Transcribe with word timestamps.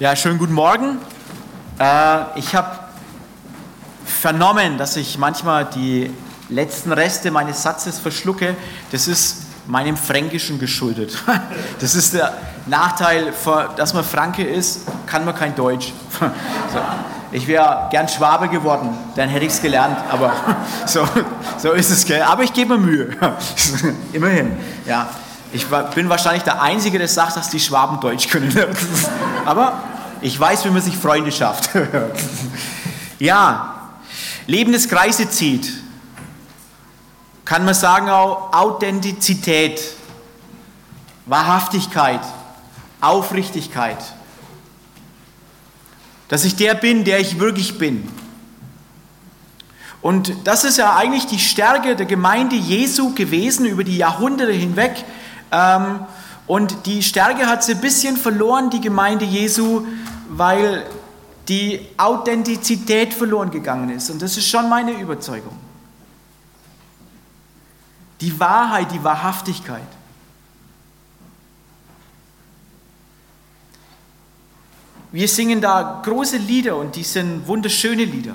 Ja, 0.00 0.16
schönen 0.16 0.38
guten 0.38 0.54
Morgen. 0.54 0.96
Äh, 1.78 2.38
ich 2.38 2.54
habe 2.54 2.70
vernommen, 4.06 4.78
dass 4.78 4.96
ich 4.96 5.18
manchmal 5.18 5.66
die 5.66 6.10
letzten 6.48 6.90
Reste 6.90 7.30
meines 7.30 7.62
Satzes 7.62 7.98
verschlucke. 7.98 8.56
Das 8.92 9.06
ist 9.06 9.42
meinem 9.66 9.98
Fränkischen 9.98 10.58
geschuldet. 10.58 11.22
Das 11.80 11.94
ist 11.94 12.14
der 12.14 12.32
Nachteil, 12.64 13.34
dass 13.76 13.92
man 13.92 14.02
Franke 14.02 14.42
ist, 14.42 14.86
kann 15.04 15.26
man 15.26 15.34
kein 15.34 15.54
Deutsch. 15.54 15.92
Ich 17.32 17.46
wäre 17.46 17.86
gern 17.92 18.08
Schwabe 18.08 18.48
geworden, 18.48 18.88
dann 19.14 19.28
hätte 19.28 19.44
ich 19.44 19.52
es 19.52 19.62
gelernt, 19.62 19.96
aber 20.10 20.32
so, 20.86 21.06
so 21.58 21.72
ist 21.72 21.90
es. 21.90 22.04
Gell? 22.04 22.22
Aber 22.22 22.42
ich 22.42 22.52
gebe 22.52 22.76
mir 22.76 22.86
Mühe. 22.86 23.16
Immerhin. 24.12 24.56
Ja. 24.84 25.10
Ich 25.52 25.66
bin 25.66 26.08
wahrscheinlich 26.08 26.42
der 26.44 26.62
Einzige, 26.62 26.98
der 26.98 27.06
sagt, 27.08 27.36
dass 27.36 27.50
die 27.50 27.60
Schwaben 27.60 28.00
Deutsch 28.00 28.28
können. 28.28 28.52
Aber 29.44 29.80
ich 30.22 30.38
weiß, 30.38 30.64
wie 30.64 30.70
man 30.70 30.82
sich 30.82 30.96
Freunde 30.96 31.32
schafft. 31.32 31.70
ja, 33.18 33.90
Leben 34.46 34.72
des 34.72 34.88
Kreise 34.88 35.28
zieht. 35.28 35.72
Kann 37.44 37.64
man 37.64 37.74
sagen 37.74 38.08
auch 38.08 38.52
Authentizität, 38.52 39.80
Wahrhaftigkeit, 41.26 42.20
Aufrichtigkeit. 43.00 43.98
Dass 46.28 46.44
ich 46.44 46.56
der 46.56 46.74
bin, 46.74 47.04
der 47.04 47.18
ich 47.18 47.40
wirklich 47.40 47.78
bin. 47.78 48.08
Und 50.02 50.32
das 50.44 50.64
ist 50.64 50.78
ja 50.78 50.96
eigentlich 50.96 51.26
die 51.26 51.38
Stärke 51.38 51.96
der 51.96 52.06
Gemeinde 52.06 52.56
Jesu 52.56 53.14
gewesen 53.14 53.66
über 53.66 53.84
die 53.84 53.96
Jahrhunderte 53.96 54.52
hinweg. 54.52 55.04
Ähm, 55.52 56.00
und 56.50 56.84
die 56.84 57.00
Stärke 57.00 57.46
hat 57.46 57.62
sie 57.62 57.74
ein 57.74 57.80
bisschen 57.80 58.16
verloren, 58.16 58.70
die 58.70 58.80
Gemeinde 58.80 59.24
Jesu, 59.24 59.86
weil 60.30 60.84
die 61.46 61.86
Authentizität 61.96 63.14
verloren 63.14 63.52
gegangen 63.52 63.88
ist. 63.90 64.10
Und 64.10 64.20
das 64.20 64.36
ist 64.36 64.48
schon 64.48 64.68
meine 64.68 64.90
Überzeugung. 64.90 65.56
Die 68.20 68.40
Wahrheit, 68.40 68.90
die 68.90 69.04
Wahrhaftigkeit. 69.04 69.86
Wir 75.12 75.28
singen 75.28 75.60
da 75.60 76.02
große 76.04 76.38
Lieder 76.38 76.74
und 76.74 76.96
die 76.96 77.04
sind 77.04 77.46
wunderschöne 77.46 78.04
Lieder. 78.04 78.34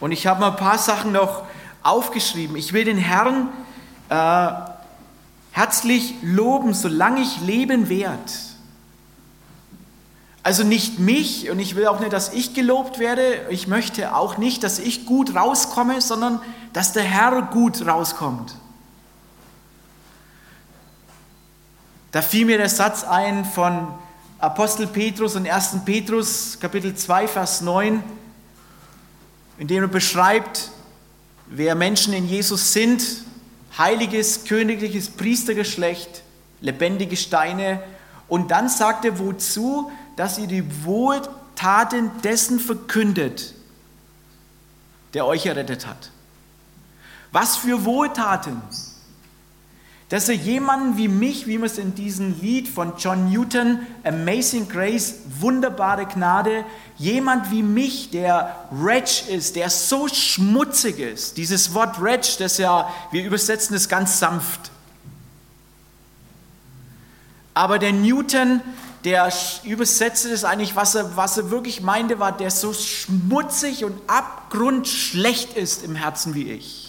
Und 0.00 0.10
ich 0.10 0.26
habe 0.26 0.40
mal 0.40 0.50
ein 0.50 0.56
paar 0.56 0.78
Sachen 0.78 1.12
noch 1.12 1.44
aufgeschrieben. 1.84 2.56
Ich 2.56 2.72
will 2.72 2.84
den 2.84 2.98
Herrn 2.98 3.50
äh, 4.08 4.73
herzlich 5.54 6.16
loben, 6.20 6.74
solange 6.74 7.20
ich 7.22 7.40
leben 7.40 7.88
werde. 7.88 8.18
Also 10.42 10.64
nicht 10.64 10.98
mich 10.98 11.48
und 11.48 11.60
ich 11.60 11.76
will 11.76 11.86
auch 11.86 12.00
nicht, 12.00 12.12
dass 12.12 12.32
ich 12.32 12.54
gelobt 12.54 12.98
werde. 12.98 13.46
Ich 13.50 13.68
möchte 13.68 14.16
auch 14.16 14.36
nicht, 14.36 14.64
dass 14.64 14.80
ich 14.80 15.06
gut 15.06 15.36
rauskomme, 15.36 16.00
sondern 16.00 16.40
dass 16.72 16.92
der 16.92 17.04
Herr 17.04 17.40
gut 17.42 17.86
rauskommt. 17.86 18.56
Da 22.10 22.20
fiel 22.20 22.46
mir 22.46 22.58
der 22.58 22.68
Satz 22.68 23.04
ein 23.04 23.44
von 23.44 23.88
Apostel 24.40 24.88
Petrus 24.88 25.36
und 25.36 25.48
1. 25.48 25.76
Petrus, 25.84 26.58
Kapitel 26.60 26.96
2, 26.96 27.28
Vers 27.28 27.60
9, 27.60 28.02
in 29.58 29.68
dem 29.68 29.84
er 29.84 29.88
beschreibt, 29.88 30.72
wer 31.46 31.76
Menschen 31.76 32.12
in 32.12 32.28
Jesus 32.28 32.72
sind, 32.72 33.02
heiliges, 33.78 34.44
königliches 34.44 35.10
Priestergeschlecht, 35.10 36.22
lebendige 36.60 37.16
Steine. 37.16 37.82
Und 38.28 38.50
dann 38.50 38.68
sagt 38.68 39.04
er, 39.04 39.18
wozu? 39.18 39.90
Dass 40.16 40.38
ihr 40.38 40.46
die 40.46 40.84
Wohltaten 40.84 42.10
dessen 42.22 42.60
verkündet, 42.60 43.54
der 45.12 45.26
euch 45.26 45.46
errettet 45.46 45.86
hat. 45.86 46.10
Was 47.32 47.56
für 47.56 47.84
Wohltaten? 47.84 48.62
Dass 50.10 50.28
er 50.28 50.34
jemanden 50.34 50.98
wie 50.98 51.08
mich, 51.08 51.46
wie 51.46 51.56
man 51.56 51.66
es 51.66 51.78
in 51.78 51.94
diesem 51.94 52.38
Lied 52.40 52.68
von 52.68 52.92
John 52.98 53.30
Newton, 53.30 53.80
Amazing 54.04 54.68
Grace, 54.68 55.14
wunderbare 55.40 56.04
Gnade, 56.04 56.64
jemand 56.98 57.50
wie 57.50 57.62
mich, 57.62 58.10
der 58.10 58.66
wretch 58.70 59.28
ist, 59.28 59.56
der 59.56 59.70
so 59.70 60.06
schmutzig 60.08 60.98
ist. 60.98 61.38
Dieses 61.38 61.72
Wort 61.72 62.00
wretch, 62.02 62.36
das 62.36 62.58
ja, 62.58 62.92
wir 63.12 63.24
übersetzen 63.24 63.74
es 63.74 63.88
ganz 63.88 64.18
sanft. 64.18 64.70
Aber 67.54 67.78
der 67.78 67.92
Newton, 67.92 68.60
der 69.04 69.32
übersetzte 69.64 70.28
es 70.30 70.44
eigentlich, 70.44 70.76
was 70.76 70.96
er, 70.96 71.16
was 71.16 71.38
er 71.38 71.50
wirklich 71.50 71.80
meinte, 71.80 72.18
war, 72.18 72.32
der 72.32 72.50
so 72.50 72.74
schmutzig 72.74 73.84
und 73.84 73.98
abgrundschlecht 74.06 75.56
ist 75.56 75.82
im 75.82 75.94
Herzen 75.94 76.34
wie 76.34 76.50
ich 76.50 76.83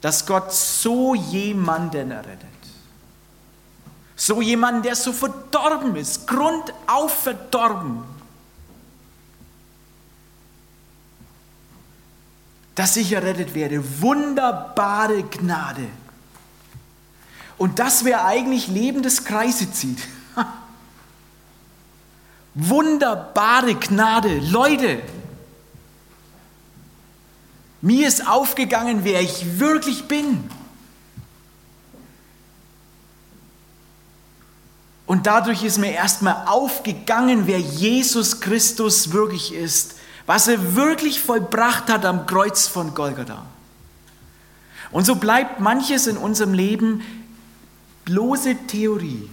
dass 0.00 0.26
Gott 0.26 0.52
so 0.52 1.14
jemanden 1.14 2.10
errettet. 2.10 2.48
So 4.16 4.42
jemanden, 4.42 4.82
der 4.82 4.96
so 4.96 5.12
verdorben 5.12 5.96
ist, 5.96 6.26
grundauf 6.26 7.22
verdorben. 7.22 8.02
Dass 12.74 12.96
ich 12.96 13.12
errettet 13.12 13.54
werde. 13.54 13.82
Wunderbare 14.00 15.22
Gnade. 15.22 15.86
Und 17.58 17.78
das 17.78 18.04
wäre 18.04 18.24
eigentlich 18.24 18.68
Leben 18.68 19.02
des 19.02 19.24
Kreise 19.24 19.70
zieht. 19.70 19.98
Wunderbare 22.54 23.74
Gnade. 23.74 24.38
Leute, 24.38 25.02
mir 27.80 28.06
ist 28.06 28.26
aufgegangen, 28.26 29.00
wer 29.02 29.20
ich 29.20 29.58
wirklich 29.58 30.04
bin. 30.04 30.50
Und 35.06 35.26
dadurch 35.26 35.64
ist 35.64 35.78
mir 35.78 35.92
erstmal 35.92 36.46
aufgegangen, 36.46 37.46
wer 37.46 37.58
Jesus 37.58 38.40
Christus 38.40 39.12
wirklich 39.12 39.52
ist, 39.52 39.96
was 40.26 40.46
er 40.46 40.76
wirklich 40.76 41.20
vollbracht 41.20 41.90
hat 41.90 42.04
am 42.04 42.26
Kreuz 42.26 42.68
von 42.68 42.94
Golgatha. 42.94 43.44
Und 44.92 45.06
so 45.06 45.16
bleibt 45.16 45.58
manches 45.58 46.06
in 46.06 46.16
unserem 46.16 46.54
Leben 46.54 47.02
bloße 48.04 48.54
Theorie. 48.68 49.28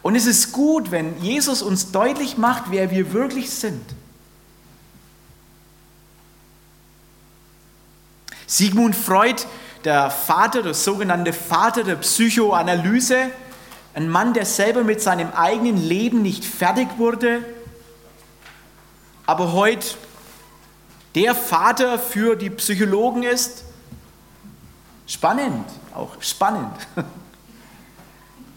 Und 0.00 0.14
es 0.14 0.26
ist 0.26 0.52
gut, 0.52 0.90
wenn 0.90 1.20
Jesus 1.20 1.62
uns 1.62 1.90
deutlich 1.92 2.38
macht, 2.38 2.70
wer 2.70 2.90
wir 2.90 3.12
wirklich 3.12 3.50
sind. 3.50 3.82
Sigmund 8.46 8.94
Freud, 8.94 9.42
der 9.84 10.10
Vater, 10.10 10.62
der 10.62 10.74
sogenannte 10.74 11.32
Vater 11.32 11.84
der 11.84 11.96
Psychoanalyse, 11.96 13.30
ein 13.94 14.08
Mann, 14.08 14.34
der 14.34 14.44
selber 14.44 14.84
mit 14.84 15.00
seinem 15.00 15.32
eigenen 15.32 15.76
Leben 15.76 16.22
nicht 16.22 16.44
fertig 16.44 16.88
wurde, 16.98 17.44
aber 19.26 19.52
heute 19.52 19.86
der 21.14 21.34
Vater 21.34 21.98
für 21.98 22.36
die 22.36 22.50
Psychologen 22.50 23.22
ist. 23.22 23.64
Spannend, 25.06 25.64
auch 25.94 26.10
spannend. 26.20 26.74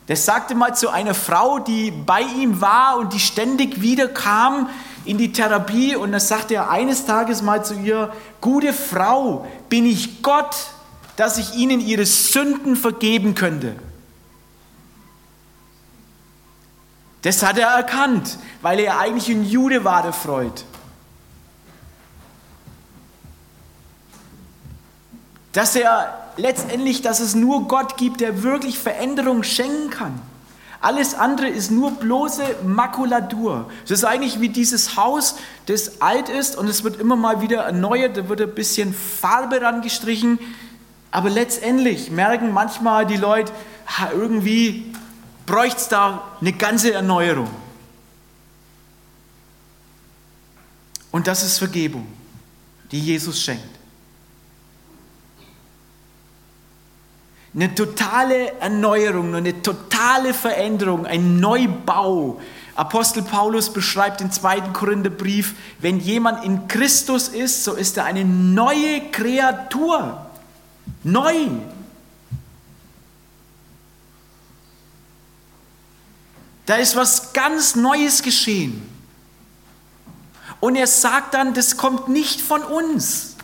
Der 0.09 0.17
sagte 0.17 0.55
mal 0.55 0.75
zu 0.75 0.89
einer 0.89 1.13
Frau, 1.13 1.59
die 1.59 1.91
bei 1.91 2.21
ihm 2.21 2.61
war 2.61 2.97
und 2.97 3.13
die 3.13 3.19
ständig 3.19 3.79
wieder 3.81 4.07
kam, 4.07 4.67
in 5.05 5.17
die 5.17 5.31
Therapie 5.31 5.95
und 5.95 6.11
dann 6.11 6.19
sagte 6.19 6.55
er 6.55 6.69
eines 6.69 7.05
Tages 7.05 7.41
mal 7.41 7.63
zu 7.63 7.73
ihr, 7.73 8.13
gute 8.41 8.73
Frau, 8.73 9.47
bin 9.69 9.85
ich 9.85 10.21
Gott, 10.21 10.67
dass 11.15 11.37
ich 11.37 11.55
ihnen 11.55 11.79
ihre 11.79 12.05
Sünden 12.05 12.75
vergeben 12.75 13.35
könnte. 13.35 13.75
Das 17.21 17.43
hat 17.43 17.57
er 17.57 17.69
erkannt, 17.69 18.37
weil 18.61 18.79
er 18.79 18.99
eigentlich 18.99 19.27
ein 19.29 19.45
Jude 19.45 19.83
war, 19.83 20.01
der 20.03 20.13
Freud. 20.13 20.63
Dass 25.51 25.75
er 25.75 26.31
letztendlich, 26.37 27.01
dass 27.01 27.19
es 27.19 27.35
nur 27.35 27.67
Gott 27.67 27.97
gibt, 27.97 28.21
der 28.21 28.43
wirklich 28.43 28.79
Veränderung 28.79 29.43
schenken 29.43 29.89
kann. 29.89 30.21
Alles 30.81 31.13
andere 31.13 31.49
ist 31.49 31.71
nur 31.71 31.91
bloße 31.91 32.43
Makulatur. 32.63 33.69
Es 33.83 33.91
ist 33.91 34.05
eigentlich 34.05 34.39
wie 34.39 34.49
dieses 34.49 34.95
Haus, 34.95 35.35
das 35.65 36.01
alt 36.01 36.29
ist 36.29 36.55
und 36.57 36.69
es 36.69 36.83
wird 36.83 36.99
immer 36.99 37.17
mal 37.17 37.41
wieder 37.41 37.63
erneuert, 37.63 38.15
da 38.15 38.29
wird 38.29 38.41
ein 38.41 38.55
bisschen 38.55 38.93
Farbe 38.93 39.61
rangestrichen. 39.61 40.39
Aber 41.11 41.29
letztendlich 41.29 42.11
merken 42.11 42.53
manchmal 42.53 43.05
die 43.05 43.17
Leute, 43.17 43.51
irgendwie 44.13 44.93
bräuchte 45.45 45.77
es 45.77 45.87
da 45.89 46.23
eine 46.39 46.53
ganze 46.53 46.93
Erneuerung. 46.93 47.49
Und 51.11 51.27
das 51.27 51.43
ist 51.43 51.57
Vergebung, 51.57 52.07
die 52.91 52.99
Jesus 52.99 53.41
schenkt. 53.41 53.78
Eine 57.53 57.73
totale 57.73 58.59
Erneuerung, 58.59 59.35
eine 59.35 59.61
totale 59.61 60.33
Veränderung, 60.33 61.05
ein 61.05 61.39
Neubau. 61.39 62.39
Apostel 62.75 63.23
Paulus 63.23 63.73
beschreibt 63.73 64.21
im 64.21 64.31
zweiten 64.31 64.71
Korintherbrief, 64.71 65.55
wenn 65.79 65.99
jemand 65.99 66.45
in 66.45 66.67
Christus 66.67 67.27
ist, 67.27 67.63
so 67.63 67.73
ist 67.73 67.97
er 67.97 68.05
eine 68.05 68.23
neue 68.23 69.09
Kreatur. 69.11 70.25
Neu. 71.03 71.47
Da 76.65 76.75
ist 76.75 76.95
was 76.95 77.33
ganz 77.33 77.75
Neues 77.75 78.21
geschehen. 78.21 78.87
Und 80.59 80.75
er 80.75 80.87
sagt 80.87 81.33
dann, 81.33 81.53
das 81.53 81.77
kommt 81.77 82.09
nicht 82.09 82.41
von 82.41 82.61
uns. 82.61 83.35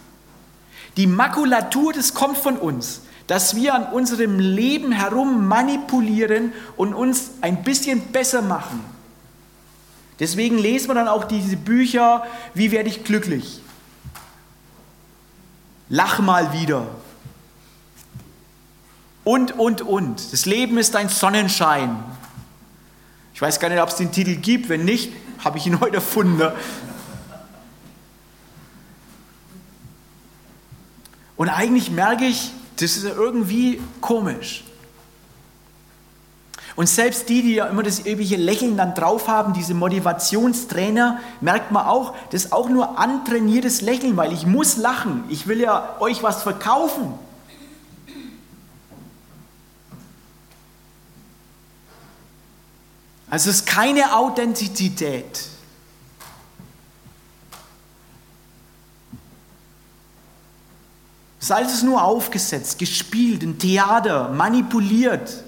Die 0.95 1.07
Makulatur, 1.07 1.91
das 1.91 2.13
kommt 2.13 2.37
von 2.37 2.57
uns. 2.57 3.01
Dass 3.27 3.55
wir 3.55 3.73
an 3.73 3.91
unserem 3.91 4.39
Leben 4.39 4.91
herum 4.91 5.47
manipulieren 5.47 6.53
und 6.77 6.93
uns 6.93 7.31
ein 7.41 7.63
bisschen 7.63 8.01
besser 8.11 8.41
machen. 8.41 8.83
Deswegen 10.19 10.57
lesen 10.57 10.87
wir 10.89 10.95
dann 10.95 11.07
auch 11.07 11.25
diese 11.25 11.57
Bücher, 11.57 12.25
wie 12.53 12.71
werde 12.71 12.89
ich 12.89 13.03
glücklich? 13.03 13.61
Lach 15.89 16.19
mal 16.19 16.53
wieder. 16.53 16.87
Und, 19.23 19.53
und, 19.53 19.81
und. 19.81 20.31
Das 20.31 20.45
Leben 20.45 20.77
ist 20.77 20.95
ein 20.95 21.09
Sonnenschein. 21.09 22.03
Ich 23.33 23.41
weiß 23.41 23.59
gar 23.59 23.69
nicht, 23.69 23.81
ob 23.81 23.89
es 23.89 23.95
den 23.95 24.11
Titel 24.11 24.35
gibt. 24.35 24.69
Wenn 24.69 24.85
nicht, 24.85 25.11
habe 25.43 25.57
ich 25.57 25.67
ihn 25.67 25.79
heute 25.81 25.95
erfunden. 25.95 26.51
Und 31.35 31.49
eigentlich 31.49 31.91
merke 31.91 32.25
ich, 32.25 32.51
das 32.77 32.97
ist 32.97 33.05
irgendwie 33.05 33.81
komisch. 34.01 34.63
Und 36.75 36.89
selbst 36.89 37.29
die, 37.29 37.41
die 37.41 37.55
ja 37.55 37.67
immer 37.67 37.83
das 37.83 38.05
ewige 38.05 38.35
Lächeln 38.35 38.75
dann 38.75 38.95
drauf 38.95 39.29
haben, 39.29 39.53
diese 39.53 39.73
Motivationstrainer, 39.73 41.19
merkt 41.39 41.71
man 41.71 41.85
auch, 41.85 42.13
das 42.31 42.45
ist 42.45 42.51
auch 42.51 42.67
nur 42.67 42.99
antrainiertes 42.99 43.79
Lächeln, 43.81 44.17
weil 44.17 44.33
ich 44.33 44.45
muss 44.45 44.75
lachen. 44.75 45.23
Ich 45.29 45.47
will 45.47 45.61
ja 45.61 45.95
euch 45.99 46.21
was 46.21 46.43
verkaufen. 46.43 47.13
Also 53.29 53.49
es 53.49 53.57
ist 53.57 53.67
keine 53.67 54.15
Authentizität. 54.15 55.47
Es 61.45 61.51
ist 61.51 61.57
alles 61.57 61.83
nur 61.83 62.03
aufgesetzt, 62.03 62.79
gespielt, 62.79 63.43
ein 63.43 63.59
Theater, 63.59 64.29
manipuliert. 64.29 65.43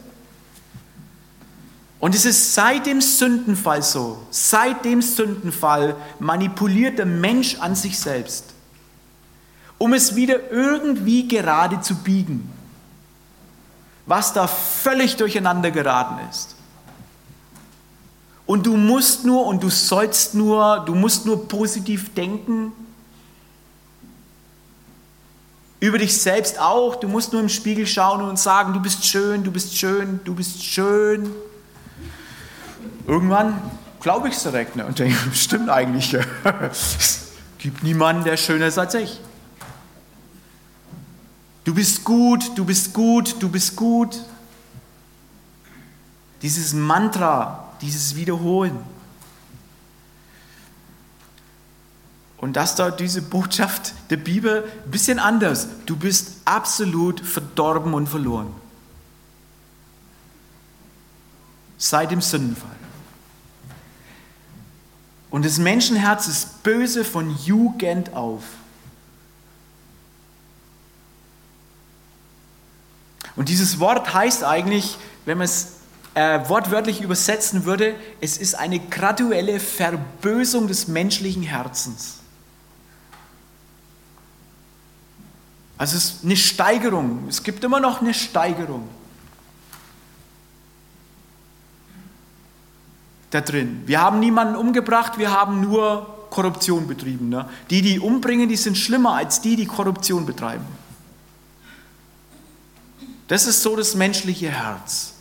Und 2.00 2.14
es 2.14 2.24
ist 2.24 2.54
seit 2.54 2.86
dem 2.86 3.02
Sündenfall 3.02 3.82
so. 3.82 4.20
Seit 4.30 4.86
dem 4.86 5.02
Sündenfall 5.02 5.96
manipuliert 6.20 7.00
der 7.00 7.08
Mensch 7.08 7.58
an 7.62 7.74
sich 7.74 7.98
selbst, 7.98 8.44
um 9.80 9.92
es 9.94 10.16
wieder 10.16 10.52
irgendwie 10.52 11.28
gerade 11.28 11.82
zu 11.82 11.96
biegen, 11.96 12.48
was 14.06 14.34
da 14.34 14.46
völlig 14.46 15.16
durcheinander 15.16 15.72
geraten 15.72 16.20
ist. 16.30 16.56
Und 18.46 18.68
du 18.68 18.78
musst 18.78 19.26
nur 19.26 19.48
und 19.48 19.64
du 19.64 19.72
sollst 19.72 20.36
nur, 20.36 20.84
du 20.86 20.94
musst 20.94 21.26
nur 21.26 21.48
positiv 21.48 22.14
denken. 22.14 22.72
Über 25.80 26.00
dich 26.00 26.18
selbst 26.18 26.60
auch. 26.60 26.96
Du 26.96 27.08
musst 27.08 27.34
nur 27.34 27.42
im 27.42 27.50
Spiegel 27.50 27.86
schauen 27.86 28.22
und 28.22 28.40
sagen, 28.40 28.74
du 28.74 28.80
bist 28.80 29.06
schön, 29.06 29.44
du 29.44 29.52
bist 29.52 29.78
schön, 29.78 30.20
du 30.24 30.34
bist 30.34 30.64
schön. 30.64 31.32
Irgendwann 33.06 33.62
glaube 34.00 34.30
ich 34.30 34.36
es 34.36 34.44
direkt 34.44 34.76
ne? 34.76 34.86
und 34.86 34.98
denke, 34.98 35.18
stimmt 35.34 35.70
eigentlich. 35.70 36.16
es 36.72 37.32
gibt 37.60 37.84
niemanden, 37.84 38.24
der 38.24 38.38
schöner 38.38 38.68
ist 38.68 38.78
als 38.78 38.94
ich. 38.96 39.20
Du 41.64 41.76
bist 41.76 42.04
gut, 42.04 42.58
du 42.58 42.64
bist 42.66 42.94
gut, 42.94 43.36
du 43.40 43.50
bist 43.50 43.76
gut. 43.76 44.24
Dieses 46.42 46.74
Mantra, 46.74 47.74
dieses 47.82 48.16
Wiederholen. 48.16 48.78
Und 52.38 52.54
das 52.54 52.76
dort 52.76 53.00
diese 53.00 53.22
Botschaft 53.22 53.94
der 54.10 54.18
Bibel 54.18 54.64
ein 54.86 54.92
bisschen 54.92 55.20
anders. 55.20 55.68
Du 55.86 55.96
bist 55.96 56.36
absolut 56.46 57.20
verdorben 57.20 57.94
und 57.94 58.08
verloren. 58.08 58.54
Seit 61.80 62.12
dem 62.12 62.22
Sündenfall. 62.22 62.70
Und 65.30 65.46
das 65.46 65.58
Menschenherz 65.58 66.28
ist 66.28 66.64
böse 66.64 67.04
von 67.04 67.36
Jugend 67.44 68.14
auf. 68.14 68.44
Und 73.36 73.50
dieses 73.50 73.80
Wort 73.80 74.14
heißt 74.14 74.44
eigentlich, 74.44 74.98
wenn 75.26 75.38
man 75.38 75.46
es 75.46 75.74
äh, 76.16 76.40
wortwörtlich 76.50 77.02
übersetzen 77.02 77.66
würde, 77.66 77.96
es 78.22 78.38
ist 78.38 78.56
eine 78.56 78.80
graduelle 78.80 79.60
Verbösung 79.60 80.68
des 80.68 80.88
menschlichen 80.88 81.44
Herzens. 81.44 82.18
Also 85.78 85.98
es 85.98 86.06
ist 86.06 86.24
eine 86.24 86.36
Steigerung. 86.36 87.26
Es 87.30 87.44
gibt 87.44 87.64
immer 87.64 87.80
noch 87.80 88.02
eine 88.02 88.14
Steigerung. 88.14 88.88
Da 93.30 93.42
drin. 93.42 93.84
Wir 93.86 94.02
haben 94.02 94.20
niemanden 94.20 94.56
umgebracht, 94.56 95.18
wir 95.18 95.32
haben 95.32 95.62
nur 95.62 96.28
Korruption 96.30 96.88
betrieben. 96.88 97.30
Ne? 97.30 97.48
Die, 97.70 97.82
die 97.82 98.00
umbringen, 98.00 98.50
die 98.50 98.56
sind 98.56 98.78
schlimmer 98.78 99.16
als 99.16 99.42
die, 99.42 99.56
die 99.56 99.66
Korruption 99.66 100.26
betreiben. 100.26 100.66
Das 103.28 103.46
ist 103.46 103.62
so 103.62 103.76
das 103.76 103.96
menschliche 103.96 104.50
Herz. 104.50 105.14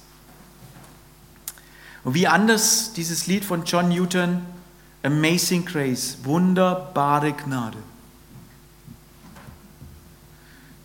Und 2.05 2.15
wie 2.15 2.29
anders 2.29 2.93
dieses 2.93 3.27
Lied 3.27 3.45
von 3.45 3.65
John 3.65 3.89
Newton, 3.89 4.43
Amazing 5.03 5.65
Grace, 5.65 6.19
wunderbare 6.23 7.33
Gnade. 7.33 7.79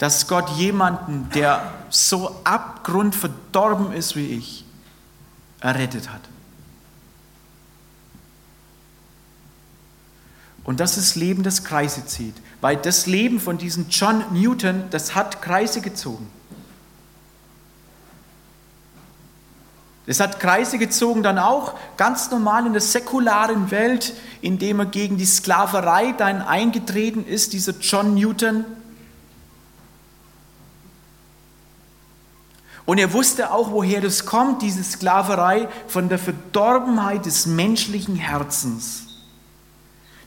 Dass 0.01 0.25
Gott 0.25 0.49
jemanden, 0.57 1.29
der 1.35 1.61
so 1.91 2.35
abgrundverdorben 2.43 3.93
ist 3.93 4.15
wie 4.15 4.25
ich, 4.35 4.65
errettet 5.59 6.11
hat. 6.11 6.21
Und 10.63 10.79
das 10.79 10.97
ist 10.97 11.13
Leben, 11.13 11.43
das 11.43 11.63
Kreise 11.63 12.03
zieht. 12.07 12.33
Weil 12.61 12.77
das 12.77 13.05
Leben 13.05 13.39
von 13.39 13.59
diesem 13.59 13.89
John 13.89 14.23
Newton, 14.31 14.85
das 14.89 15.13
hat 15.13 15.43
Kreise 15.43 15.81
gezogen. 15.81 16.27
Es 20.07 20.19
hat 20.19 20.39
Kreise 20.39 20.79
gezogen 20.79 21.21
dann 21.21 21.37
auch 21.37 21.75
ganz 21.97 22.31
normal 22.31 22.65
in 22.65 22.73
der 22.73 22.81
säkularen 22.81 23.69
Welt, 23.69 24.15
indem 24.41 24.79
er 24.79 24.87
gegen 24.87 25.17
die 25.17 25.27
Sklaverei 25.27 26.13
dann 26.13 26.41
eingetreten 26.41 27.23
ist, 27.23 27.53
dieser 27.53 27.73
John 27.79 28.15
Newton. 28.15 28.65
Und 32.85 32.97
er 32.97 33.13
wusste 33.13 33.51
auch, 33.51 33.71
woher 33.71 34.01
das 34.01 34.25
kommt, 34.25 34.61
diese 34.61 34.83
Sklaverei, 34.83 35.69
von 35.87 36.09
der 36.09 36.19
Verdorbenheit 36.19 37.25
des 37.25 37.45
menschlichen 37.45 38.15
Herzens. 38.15 39.03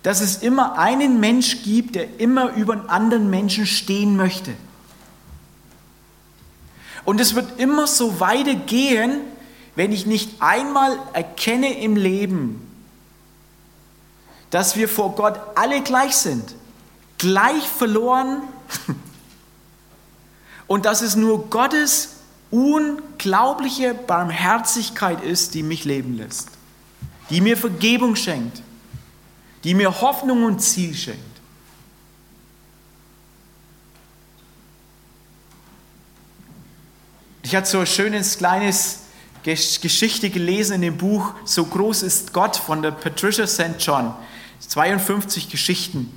Dass 0.03 0.21
es 0.21 0.37
immer 0.37 0.79
einen 0.79 1.19
Mensch 1.21 1.63
gibt, 1.63 1.97
der 1.97 2.21
immer 2.21 2.53
über 2.55 2.75
einen 2.75 2.89
anderen 2.89 3.31
Menschen 3.31 3.67
stehen 3.67 4.17
möchte. 4.17 4.55
Und 7.05 7.21
es 7.21 7.35
wird 7.35 7.59
immer 7.59 7.87
so 7.87 8.21
weitergehen, 8.21 9.21
wenn 9.75 9.93
ich 9.93 10.07
nicht 10.07 10.41
einmal 10.41 10.99
erkenne 11.13 11.79
im 11.81 11.97
Leben, 11.97 12.61
dass 14.51 14.77
wir 14.77 14.89
vor 14.89 15.17
Gott 15.17 15.39
alle 15.57 15.83
gleich 15.83 16.17
sind, 16.17 16.55
gleich 17.19 17.69
verloren 17.69 18.43
und 20.67 20.85
dass 20.85 21.03
es 21.03 21.17
nur 21.17 21.51
Gottes 21.51 22.13
unglaubliche 22.55 23.95
Barmherzigkeit 23.95 25.21
ist, 25.23 25.55
die 25.55 25.65
mich 25.65 25.85
leben 25.85 26.17
lässt, 26.17 26.51
die 27.29 27.41
mir 27.41 27.57
Vergebung 27.57 28.15
schenkt, 28.15 28.63
die 29.65 29.75
mir 29.75 30.01
Hoffnung 30.01 30.45
und 30.45 30.61
Ziel 30.61 30.95
schenkt. 30.95 31.21
Ich 37.43 37.57
hatte 37.57 37.69
so 37.69 37.81
ein 37.81 37.87
schönes 37.87 38.39
kleines 38.39 39.01
Geschichte 39.43 40.31
gelesen 40.31 40.77
in 40.77 40.83
dem 40.83 40.97
Buch 40.97 41.35
So 41.45 41.65
groß 41.65 42.03
ist 42.03 42.33
Gott 42.33 42.57
von 42.57 42.83
der 42.83 42.93
Patricia 42.93 43.47
St. 43.47 43.75
John. 43.81 44.15
52 44.61 45.51
Geschichten. 45.51 46.11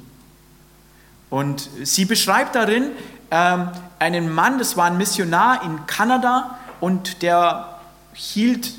Und 1.29 1.70
sie 1.84 2.06
beschreibt 2.06 2.56
darin, 2.56 2.91
ähm, 3.31 3.69
einen 4.00 4.34
Mann, 4.34 4.60
das 4.60 4.77
war 4.77 4.86
ein 4.86 4.98
Missionar 4.98 5.63
in 5.63 5.86
Kanada 5.86 6.57
und 6.79 7.22
der 7.22 7.79
hielt 8.13 8.74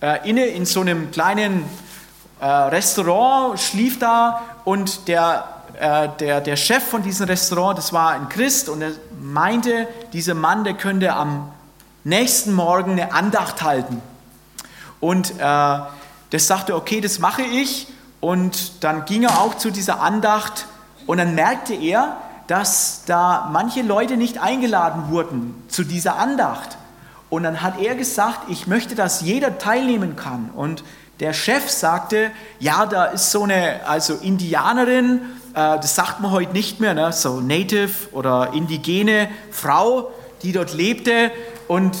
äh, 0.00 0.28
inne 0.28 0.46
in 0.46 0.64
so 0.66 0.80
einem 0.80 1.10
kleinen 1.10 1.64
äh, 2.40 2.46
Restaurant, 2.46 3.58
schlief 3.60 3.98
da 3.98 4.42
und 4.64 5.08
der, 5.08 5.44
äh, 5.78 6.08
der, 6.18 6.40
der 6.40 6.56
Chef 6.56 6.82
von 6.82 7.02
diesem 7.02 7.26
Restaurant, 7.26 7.76
das 7.76 7.92
war 7.92 8.12
ein 8.12 8.28
Christ 8.28 8.68
und 8.68 8.82
er 8.82 8.92
meinte, 9.20 9.86
dieser 10.12 10.34
Mann, 10.34 10.64
der 10.64 10.74
könnte 10.74 11.12
am 11.12 11.50
nächsten 12.04 12.52
Morgen 12.54 12.92
eine 12.92 13.12
Andacht 13.12 13.62
halten. 13.62 14.00
Und 15.00 15.32
äh, 15.38 15.78
das 16.30 16.46
sagte, 16.46 16.74
okay, 16.74 17.00
das 17.00 17.18
mache 17.18 17.42
ich. 17.42 17.88
Und 18.20 18.84
dann 18.84 19.06
ging 19.06 19.24
er 19.24 19.40
auch 19.40 19.56
zu 19.56 19.70
dieser 19.70 20.00
Andacht 20.00 20.66
und 21.06 21.18
dann 21.18 21.34
merkte 21.34 21.74
er, 21.74 22.18
dass 22.50 23.04
da 23.06 23.48
manche 23.52 23.82
Leute 23.82 24.16
nicht 24.16 24.38
eingeladen 24.38 25.04
wurden 25.08 25.54
zu 25.68 25.84
dieser 25.84 26.16
Andacht. 26.18 26.78
Und 27.28 27.44
dann 27.44 27.62
hat 27.62 27.80
er 27.80 27.94
gesagt, 27.94 28.50
ich 28.50 28.66
möchte, 28.66 28.96
dass 28.96 29.20
jeder 29.20 29.58
teilnehmen 29.58 30.16
kann. 30.16 30.50
Und 30.56 30.82
der 31.20 31.32
Chef 31.32 31.70
sagte, 31.70 32.32
ja, 32.58 32.86
da 32.86 33.04
ist 33.04 33.30
so 33.30 33.44
eine 33.44 33.86
also 33.86 34.14
Indianerin, 34.14 35.20
äh, 35.54 35.78
das 35.78 35.94
sagt 35.94 36.18
man 36.18 36.32
heute 36.32 36.52
nicht 36.52 36.80
mehr, 36.80 36.92
ne? 36.92 37.12
so 37.12 37.40
Native 37.40 38.08
oder 38.10 38.50
indigene 38.52 39.28
Frau, 39.52 40.10
die 40.42 40.50
dort 40.50 40.74
lebte 40.74 41.30
und 41.68 41.96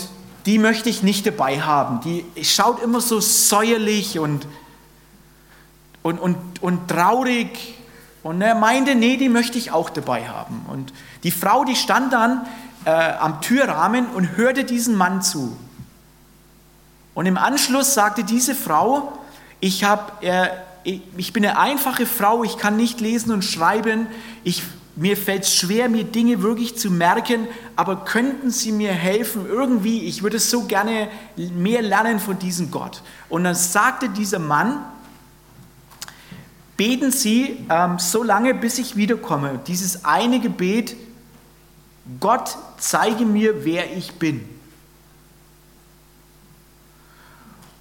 die 0.46 0.58
möchte 0.58 0.88
ich 0.88 1.04
nicht 1.04 1.28
dabei 1.28 1.60
haben. 1.60 2.00
Die 2.00 2.24
schaut 2.44 2.82
immer 2.82 3.00
so 3.00 3.20
säuerlich 3.20 4.18
und, 4.18 4.48
und, 6.02 6.18
und, 6.18 6.60
und 6.60 6.88
traurig. 6.88 7.76
Und 8.22 8.42
er 8.42 8.54
meinte, 8.54 8.94
nee, 8.94 9.16
die 9.16 9.28
möchte 9.28 9.56
ich 9.56 9.72
auch 9.72 9.90
dabei 9.90 10.28
haben. 10.28 10.66
Und 10.68 10.92
die 11.22 11.30
Frau, 11.30 11.64
die 11.64 11.76
stand 11.76 12.12
dann 12.12 12.46
äh, 12.84 12.90
am 12.90 13.40
Türrahmen 13.40 14.06
und 14.06 14.36
hörte 14.36 14.64
diesen 14.64 14.94
Mann 14.94 15.22
zu. 15.22 15.56
Und 17.14 17.26
im 17.26 17.38
Anschluss 17.38 17.94
sagte 17.94 18.24
diese 18.24 18.54
Frau, 18.54 19.12
ich, 19.58 19.84
hab, 19.84 20.22
äh, 20.22 20.48
ich 20.84 21.32
bin 21.32 21.44
eine 21.44 21.58
einfache 21.58 22.06
Frau, 22.06 22.44
ich 22.44 22.56
kann 22.56 22.76
nicht 22.76 23.00
lesen 23.00 23.32
und 23.32 23.42
schreiben, 23.42 24.06
ich, 24.44 24.62
mir 24.96 25.16
fällt 25.16 25.44
es 25.44 25.54
schwer, 25.54 25.88
mir 25.88 26.04
Dinge 26.04 26.42
wirklich 26.42 26.76
zu 26.76 26.90
merken, 26.90 27.48
aber 27.76 28.04
könnten 28.04 28.50
Sie 28.50 28.72
mir 28.72 28.92
helfen 28.92 29.46
irgendwie? 29.46 30.04
Ich 30.04 30.22
würde 30.22 30.38
so 30.38 30.64
gerne 30.64 31.08
mehr 31.36 31.82
lernen 31.82 32.20
von 32.20 32.38
diesem 32.38 32.70
Gott. 32.70 33.02
Und 33.28 33.44
dann 33.44 33.54
sagte 33.54 34.08
dieser 34.08 34.38
Mann, 34.38 34.84
beten 36.80 37.12
Sie 37.12 37.66
ähm, 37.68 37.98
so 37.98 38.22
lange, 38.22 38.54
bis 38.54 38.78
ich 38.78 38.96
wiederkomme. 38.96 39.60
Dieses 39.66 40.06
eine 40.06 40.40
Gebet, 40.40 40.96
Gott 42.20 42.56
zeige 42.78 43.26
mir, 43.26 43.66
wer 43.66 43.94
ich 43.94 44.14
bin. 44.14 44.48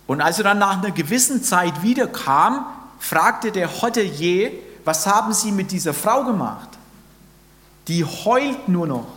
Und 0.05 0.19
als 0.19 0.39
er 0.39 0.43
dann 0.43 0.59
nach 0.59 0.79
einer 0.79 0.91
gewissen 0.91 1.41
Zeit 1.41 1.81
wiederkam, 1.81 2.65
fragte 2.99 3.53
der 3.53 3.81
Hotelier, 3.81 4.51
was 4.83 5.07
haben 5.07 5.31
Sie 5.31 5.53
mit 5.53 5.71
dieser 5.71 5.93
Frau 5.93 6.25
gemacht? 6.25 6.67
Die 7.87 8.03
heult 8.03 8.67
nur 8.67 8.85
noch. 8.85 9.07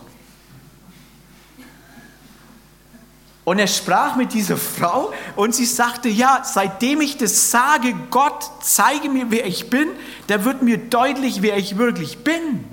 Und 3.45 3.59
er 3.59 3.67
sprach 3.67 4.15
mit 4.15 4.33
dieser 4.33 4.55
Frau 4.55 5.11
und 5.35 5.53
sie 5.53 5.65
sagte, 5.65 6.07
ja, 6.07 6.43
seitdem 6.45 7.01
ich 7.01 7.17
das 7.17 7.51
sage, 7.51 7.93
Gott, 8.09 8.49
zeige 8.61 9.09
mir, 9.09 9.31
wer 9.31 9.45
ich 9.45 9.69
bin, 9.69 9.89
da 10.27 10.45
wird 10.45 10.61
mir 10.61 10.77
deutlich, 10.77 11.41
wer 11.41 11.57
ich 11.57 11.77
wirklich 11.77 12.23
bin. 12.23 12.63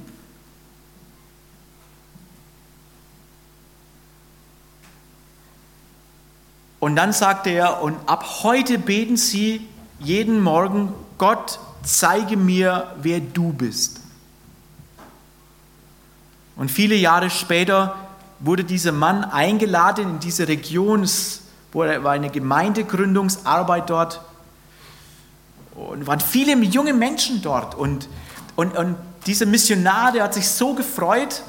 Und 6.78 6.96
dann 6.96 7.12
sagte 7.12 7.50
er, 7.50 7.82
und 7.82 7.96
ab 8.06 8.42
heute 8.42 8.78
beten 8.78 9.16
Sie 9.16 9.66
jeden 9.98 10.40
Morgen, 10.40 10.94
Gott, 11.18 11.58
zeige 11.82 12.36
mir, 12.36 12.94
wer 13.02 13.20
du 13.20 13.52
bist. 13.52 14.00
Und 16.56 16.70
viele 16.70 16.94
Jahre 16.94 17.28
später 17.28 18.09
wurde 18.40 18.64
dieser 18.64 18.92
Mann 18.92 19.24
eingeladen 19.24 20.10
in 20.10 20.18
diese 20.20 20.48
Region, 20.48 21.02
es 21.02 21.42
war 21.72 22.10
eine 22.10 22.30
Gemeindegründungsarbeit 22.30 23.88
dort. 23.88 24.20
Und 25.74 26.06
waren 26.06 26.20
viele 26.20 26.56
junge 26.64 26.92
Menschen 26.92 27.42
dort. 27.42 27.74
Und, 27.74 28.08
und, 28.56 28.76
und 28.76 28.96
dieser 29.26 29.46
Missionar, 29.46 30.12
der 30.12 30.24
hat 30.24 30.34
sich 30.34 30.48
so 30.48 30.74
gefreut 30.74 31.42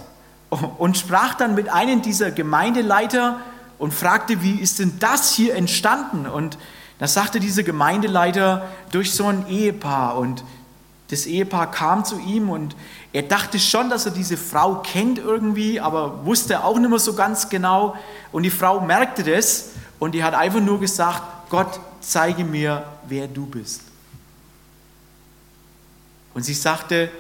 und 0.78 0.98
sprach 0.98 1.34
dann 1.34 1.56
mit 1.56 1.70
einem 1.70 2.02
dieser 2.02 2.32
Gemeindeleiter, 2.32 3.40
und 3.82 3.96
fragte, 3.96 4.44
wie 4.44 4.60
ist 4.60 4.78
denn 4.78 5.00
das 5.00 5.34
hier 5.34 5.56
entstanden? 5.56 6.28
Und 6.28 6.60
da 7.00 7.08
sagte 7.08 7.40
dieser 7.40 7.64
Gemeindeleiter 7.64 8.68
durch 8.92 9.12
so 9.12 9.26
ein 9.26 9.48
Ehepaar 9.48 10.20
und 10.20 10.44
das 11.10 11.26
Ehepaar 11.26 11.72
kam 11.72 12.06
zu 12.06 12.20
ihm 12.20 12.52
und 12.52 12.76
er 13.14 13.24
dachte 13.24 13.60
schon, 13.60 13.90
dass 13.90 14.06
er 14.06 14.12
diese 14.12 14.38
Frau 14.38 14.76
kennt 14.76 15.20
irgendwie, 15.20 15.80
aber 15.80 16.26
wusste 16.26 16.64
auch 16.64 16.80
nicht 16.80 16.90
mehr 16.90 17.00
so 17.00 17.14
ganz 17.14 17.50
genau. 17.50 17.96
Und 18.32 18.44
die 18.44 18.50
Frau 18.50 18.80
merkte 18.80 19.24
das 19.24 19.72
und 20.00 20.14
die 20.14 20.24
hat 20.24 20.34
einfach 20.34 20.62
nur 20.62 20.80
gesagt, 20.80 21.50
Gott, 21.50 21.80
zeige 22.00 22.46
mir, 22.46 22.86
wer 23.08 23.28
du 23.28 23.46
bist. 23.46 23.82
Und 26.34 26.44
sie 26.44 26.54
sagte, 26.54 27.12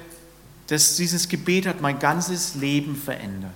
dass 0.68 0.96
dieses 0.96 1.28
Gebet 1.28 1.68
hat 1.68 1.82
mein 1.82 2.00
ganzes 2.00 2.56
Leben 2.56 2.96
verändert. 2.96 3.52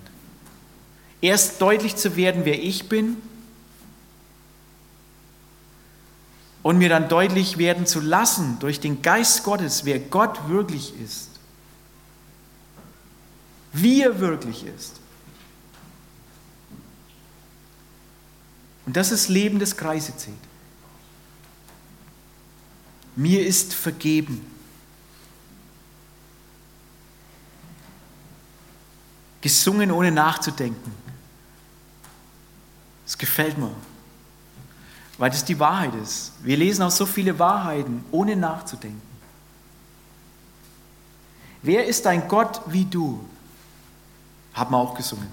Erst 1.22 1.62
deutlich 1.62 1.96
zu 1.96 2.16
werden, 2.16 2.44
wer 2.44 2.62
ich 2.62 2.90
bin 2.90 3.16
und 6.62 6.76
mir 6.76 6.90
dann 6.90 7.08
deutlich 7.08 7.56
werden 7.56 7.86
zu 7.86 8.00
lassen 8.00 8.58
durch 8.60 8.80
den 8.80 9.00
Geist 9.00 9.44
Gottes, 9.44 9.86
wer 9.86 9.98
Gott 9.98 10.48
wirklich 10.48 10.92
ist, 11.00 11.25
wie 13.82 14.02
er 14.02 14.18
wirklich 14.20 14.64
ist. 14.64 15.00
Und 18.86 18.96
das 18.96 19.10
ist 19.12 19.28
Leben 19.28 19.58
des 19.58 19.76
Kreise 19.76 20.16
zählt. 20.16 20.36
Mir 23.16 23.46
ist 23.46 23.74
vergeben. 23.74 24.44
Gesungen 29.40 29.90
ohne 29.90 30.10
nachzudenken. 30.10 30.92
Das 33.04 33.18
gefällt 33.18 33.58
mir, 33.58 33.70
weil 35.18 35.30
das 35.30 35.44
die 35.44 35.58
Wahrheit 35.58 35.94
ist. 35.94 36.32
Wir 36.42 36.56
lesen 36.56 36.82
auch 36.82 36.90
so 36.90 37.06
viele 37.06 37.38
Wahrheiten, 37.38 38.04
ohne 38.10 38.36
nachzudenken. 38.36 39.02
Wer 41.62 41.86
ist 41.86 42.06
ein 42.06 42.26
Gott 42.26 42.62
wie 42.66 42.84
du? 42.84 43.24
Haben 44.56 44.72
wir 44.72 44.78
auch 44.78 44.96
gesungen. 44.96 45.28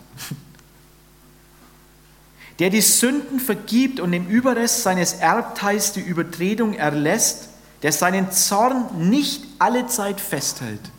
Der 2.60 2.70
die 2.70 2.82
Sünden 2.82 3.40
vergibt 3.40 4.00
und 4.00 4.14
im 4.14 4.28
Überrest 4.28 4.84
seines 4.84 5.14
Erbteils 5.14 5.92
die 5.94 6.02
Übertretung 6.02 6.76
erlässt, 6.76 7.50
der 7.82 7.92
seinen 7.92 8.32
Zorn 8.32 9.10
nicht 9.10 9.44
alle 9.58 9.88
Zeit 9.88 10.22
festhält, 10.22 10.92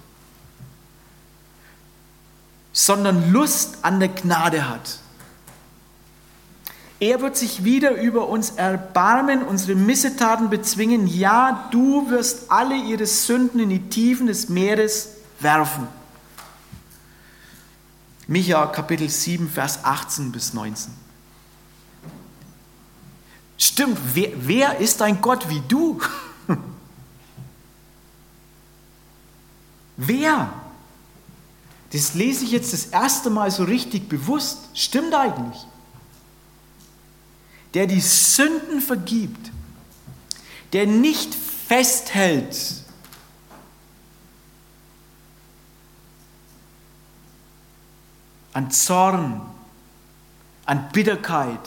sondern 2.73 3.31
Lust 3.31 3.79
an 3.83 4.01
der 4.01 4.09
Gnade 4.09 4.69
hat 4.69 4.99
er 7.05 7.21
wird 7.21 7.37
sich 7.37 7.65
wieder 7.65 8.01
über 8.01 8.29
uns 8.29 8.51
erbarmen, 8.51 9.43
unsere 9.43 9.77
Missetaten 9.77 10.49
bezwingen. 10.49 11.07
Ja, 11.07 11.69
du 11.71 12.09
wirst 12.09 12.51
alle 12.51 12.77
ihre 12.77 13.05
Sünden 13.05 13.61
in 13.61 13.69
die 13.69 13.91
Tiefen 13.91 14.27
des 14.27 14.49
Meeres 14.49 15.11
werfen. 15.39 15.87
Micha 18.27 18.67
Kapitel 18.67 19.09
7, 19.09 19.49
Vers 19.49 19.85
18 19.85 20.33
bis 20.33 20.55
19. 20.55 20.93
Stimmt, 23.59 23.99
wer, 24.15 24.31
wer 24.37 24.79
ist 24.79 25.01
ein 25.03 25.21
Gott 25.21 25.49
wie 25.49 25.63
du? 25.69 26.01
wer? 29.97 30.53
Das 31.93 32.15
lese 32.15 32.45
ich 32.45 32.51
jetzt 32.51 32.73
das 32.73 32.87
erste 32.87 33.31
Mal 33.31 33.51
so 33.51 33.65
richtig 33.65 34.09
bewusst. 34.09 34.59
Stimmt 34.75 35.15
eigentlich 35.15 35.67
der 37.75 37.89
die 37.89 38.01
Sünden 38.01 38.81
vergibt, 38.81 39.51
der 40.73 40.87
nicht 40.87 41.35
festhält 41.35 42.57
an 48.55 48.71
Zorn, 48.71 49.43
an 50.65 50.89
Bitterkeit, 50.93 51.61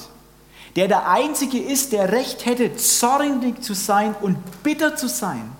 der 0.76 0.88
der 0.88 1.08
Einzige 1.10 1.60
ist, 1.60 1.92
der 1.92 2.12
Recht 2.12 2.46
hätte, 2.46 2.76
zornig 2.76 3.62
zu 3.62 3.76
sein 3.76 4.16
und 4.20 4.64
bitter 4.64 4.96
zu 4.96 5.08
sein. 5.08 5.52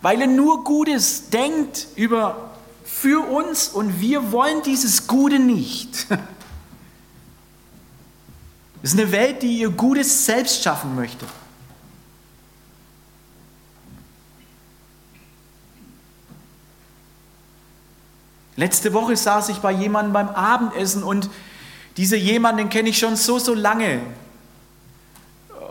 weil 0.00 0.20
er 0.20 0.26
nur 0.26 0.64
Gutes 0.64 1.30
denkt 1.30 1.88
über 1.96 2.50
für 2.84 3.26
uns 3.28 3.68
und 3.68 4.00
wir 4.00 4.32
wollen 4.32 4.62
dieses 4.62 5.06
Gute 5.06 5.38
nicht. 5.38 6.06
Es 8.80 8.92
ist 8.94 9.00
eine 9.00 9.10
Welt, 9.10 9.42
die 9.42 9.58
ihr 9.58 9.70
Gutes 9.70 10.24
selbst 10.24 10.62
schaffen 10.62 10.94
möchte. 10.94 11.26
Letzte 18.58 18.92
Woche 18.92 19.16
saß 19.16 19.50
ich 19.50 19.58
bei 19.58 19.70
jemandem 19.70 20.12
beim 20.12 20.30
Abendessen 20.30 21.04
und 21.04 21.30
dieser 21.96 22.16
jemand, 22.16 22.58
den 22.58 22.68
kenne 22.68 22.88
ich 22.88 22.98
schon 22.98 23.14
so, 23.14 23.38
so 23.38 23.54
lange. 23.54 24.00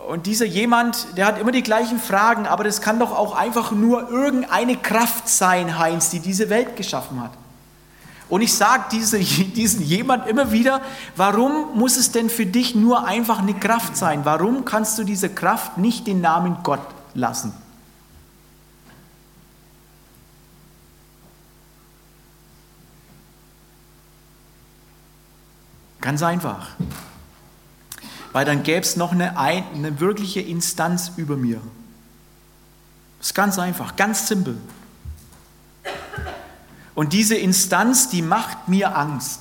Und 0.08 0.24
dieser 0.24 0.46
jemand, 0.46 1.18
der 1.18 1.26
hat 1.26 1.38
immer 1.38 1.52
die 1.52 1.62
gleichen 1.62 1.98
Fragen, 1.98 2.46
aber 2.46 2.64
das 2.64 2.80
kann 2.80 2.98
doch 2.98 3.14
auch 3.14 3.36
einfach 3.36 3.72
nur 3.72 4.08
irgendeine 4.08 4.74
Kraft 4.78 5.28
sein, 5.28 5.78
Heinz, 5.78 6.08
die 6.08 6.20
diese 6.20 6.48
Welt 6.48 6.76
geschaffen 6.76 7.22
hat. 7.22 7.32
Und 8.30 8.40
ich 8.40 8.54
sage 8.54 8.84
diese, 8.90 9.18
diesen 9.20 9.82
jemand 9.82 10.26
immer 10.26 10.50
wieder, 10.50 10.80
warum 11.14 11.78
muss 11.78 11.98
es 11.98 12.10
denn 12.10 12.30
für 12.30 12.46
dich 12.46 12.74
nur 12.74 13.06
einfach 13.06 13.40
eine 13.40 13.52
Kraft 13.52 13.98
sein? 13.98 14.24
Warum 14.24 14.64
kannst 14.64 14.98
du 14.98 15.04
diese 15.04 15.28
Kraft 15.28 15.76
nicht 15.76 16.06
den 16.06 16.22
Namen 16.22 16.56
Gott 16.62 16.80
lassen? 17.12 17.52
Ganz 26.08 26.22
einfach. 26.22 26.68
Weil 28.32 28.46
dann 28.46 28.62
gäbe 28.62 28.80
es 28.80 28.96
noch 28.96 29.12
eine, 29.12 29.36
eine 29.36 30.00
wirkliche 30.00 30.40
Instanz 30.40 31.12
über 31.18 31.36
mir. 31.36 31.60
Das 33.18 33.26
ist 33.26 33.34
ganz 33.34 33.58
einfach, 33.58 33.94
ganz 33.94 34.26
simpel. 34.26 34.56
Und 36.94 37.12
diese 37.12 37.34
Instanz, 37.34 38.08
die 38.08 38.22
macht 38.22 38.68
mir 38.68 38.96
Angst. 38.96 39.40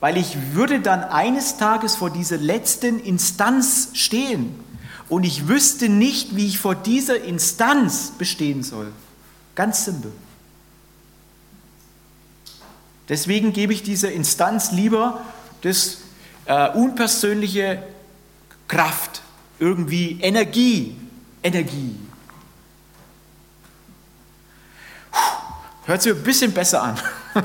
Weil 0.00 0.16
ich 0.16 0.54
würde 0.54 0.80
dann 0.80 1.04
eines 1.04 1.56
Tages 1.56 1.94
vor 1.94 2.10
dieser 2.10 2.38
letzten 2.38 2.98
Instanz 2.98 3.90
stehen 3.92 4.58
und 5.08 5.22
ich 5.22 5.46
wüsste 5.46 5.88
nicht, 5.88 6.34
wie 6.34 6.48
ich 6.48 6.58
vor 6.58 6.74
dieser 6.74 7.22
Instanz 7.22 8.10
bestehen 8.18 8.64
soll. 8.64 8.90
Ganz 9.54 9.84
simpel. 9.84 10.10
Deswegen 13.08 13.52
gebe 13.52 13.72
ich 13.72 13.82
dieser 13.82 14.12
Instanz 14.12 14.72
lieber 14.72 15.20
das 15.62 15.98
äh, 16.46 16.70
unpersönliche 16.70 17.82
Kraft, 18.68 19.22
irgendwie 19.58 20.20
Energie, 20.20 20.96
Energie. 21.42 21.98
Hört 25.86 26.02
sich 26.02 26.12
ein 26.12 26.22
bisschen 26.22 26.52
besser 26.52 26.82
an. 26.82 26.98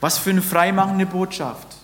Was 0.00 0.18
für 0.18 0.30
eine 0.30 0.42
freimachende 0.42 1.04
Botschaft. 1.06 1.76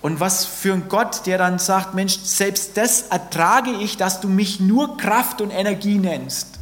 Und 0.00 0.20
was 0.20 0.44
für 0.44 0.72
ein 0.72 0.88
Gott, 0.88 1.26
der 1.26 1.38
dann 1.38 1.58
sagt, 1.58 1.94
Mensch, 1.94 2.18
selbst 2.18 2.76
das 2.76 3.02
ertrage 3.02 3.72
ich, 3.72 3.96
dass 3.96 4.20
du 4.20 4.28
mich 4.28 4.60
nur 4.60 4.96
Kraft 4.96 5.40
und 5.40 5.50
Energie 5.50 5.98
nennst. 5.98 6.57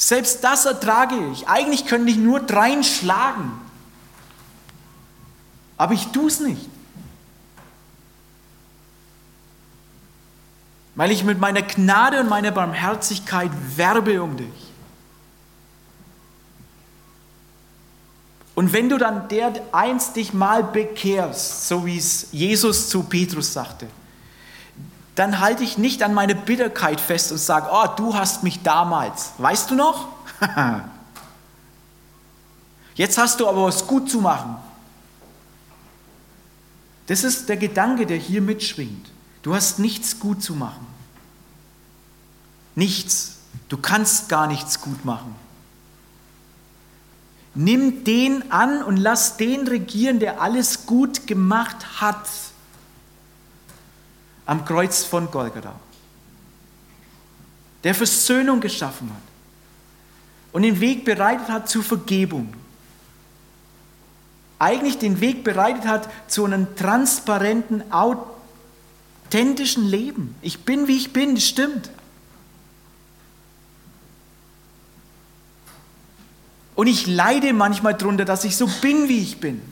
Selbst 0.00 0.42
das 0.42 0.64
ertrage 0.64 1.14
ich. 1.30 1.46
Eigentlich 1.46 1.84
könnte 1.84 2.10
ich 2.10 2.16
nur 2.16 2.40
dreinschlagen. 2.40 3.52
Aber 5.76 5.92
ich 5.92 6.06
tue 6.06 6.26
es 6.26 6.40
nicht. 6.40 6.70
Weil 10.94 11.10
ich 11.10 11.22
mit 11.22 11.38
meiner 11.38 11.60
Gnade 11.60 12.18
und 12.20 12.30
meiner 12.30 12.50
Barmherzigkeit 12.50 13.50
werbe 13.76 14.22
um 14.22 14.38
dich. 14.38 14.72
Und 18.54 18.72
wenn 18.72 18.88
du 18.88 18.96
dann 18.96 19.28
der 19.28 19.52
einst 19.70 20.16
dich 20.16 20.32
mal 20.32 20.64
bekehrst, 20.64 21.68
so 21.68 21.84
wie 21.84 21.98
es 21.98 22.28
Jesus 22.32 22.88
zu 22.88 23.02
Petrus 23.02 23.52
sagte, 23.52 23.86
dann 25.20 25.38
halte 25.38 25.62
ich 25.62 25.76
nicht 25.76 26.02
an 26.02 26.14
meine 26.14 26.34
Bitterkeit 26.34 26.98
fest 26.98 27.30
und 27.30 27.36
sage, 27.36 27.68
oh, 27.70 27.86
du 27.94 28.14
hast 28.14 28.42
mich 28.42 28.62
damals. 28.62 29.32
Weißt 29.36 29.70
du 29.70 29.74
noch? 29.74 30.08
Jetzt 32.94 33.18
hast 33.18 33.38
du 33.38 33.46
aber 33.46 33.64
was 33.64 33.86
gut 33.86 34.10
zu 34.10 34.22
machen. 34.22 34.56
Das 37.06 37.22
ist 37.22 37.50
der 37.50 37.58
Gedanke, 37.58 38.06
der 38.06 38.16
hier 38.16 38.40
mitschwingt. 38.40 39.10
Du 39.42 39.54
hast 39.54 39.78
nichts 39.78 40.18
gut 40.18 40.42
zu 40.42 40.54
machen. 40.54 40.86
Nichts. 42.74 43.40
Du 43.68 43.76
kannst 43.76 44.30
gar 44.30 44.46
nichts 44.46 44.80
gut 44.80 45.04
machen. 45.04 45.34
Nimm 47.54 48.04
den 48.04 48.50
an 48.50 48.82
und 48.82 48.96
lass 48.96 49.36
den 49.36 49.68
regieren, 49.68 50.18
der 50.18 50.40
alles 50.40 50.86
gut 50.86 51.26
gemacht 51.26 52.00
hat 52.00 52.26
am 54.50 54.64
Kreuz 54.64 55.04
von 55.04 55.30
Golgatha, 55.30 55.76
der 57.84 57.94
Versöhnung 57.94 58.60
geschaffen 58.60 59.08
hat 59.08 59.22
und 60.50 60.62
den 60.62 60.80
Weg 60.80 61.04
bereitet 61.04 61.48
hat 61.48 61.68
zur 61.68 61.84
Vergebung. 61.84 62.52
Eigentlich 64.58 64.98
den 64.98 65.20
Weg 65.20 65.44
bereitet 65.44 65.86
hat 65.86 66.10
zu 66.26 66.44
einem 66.44 66.74
transparenten, 66.74 67.84
authentischen 67.92 69.86
Leben. 69.86 70.34
Ich 70.42 70.64
bin, 70.64 70.88
wie 70.88 70.96
ich 70.96 71.12
bin, 71.12 71.36
das 71.36 71.46
stimmt. 71.46 71.88
Und 76.74 76.88
ich 76.88 77.06
leide 77.06 77.52
manchmal 77.52 77.94
darunter, 77.94 78.24
dass 78.24 78.42
ich 78.42 78.56
so 78.56 78.66
bin, 78.82 79.08
wie 79.08 79.22
ich 79.22 79.38
bin. 79.38 79.62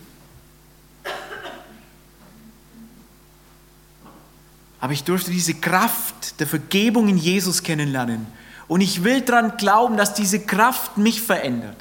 Aber 4.80 4.92
ich 4.92 5.04
durfte 5.04 5.30
diese 5.30 5.54
Kraft 5.54 6.38
der 6.40 6.46
Vergebung 6.46 7.08
in 7.08 7.18
Jesus 7.18 7.62
kennenlernen. 7.62 8.26
Und 8.68 8.80
ich 8.80 9.02
will 9.02 9.22
daran 9.22 9.56
glauben, 9.56 9.96
dass 9.96 10.14
diese 10.14 10.40
Kraft 10.40 10.98
mich 10.98 11.22
verändert. 11.22 11.76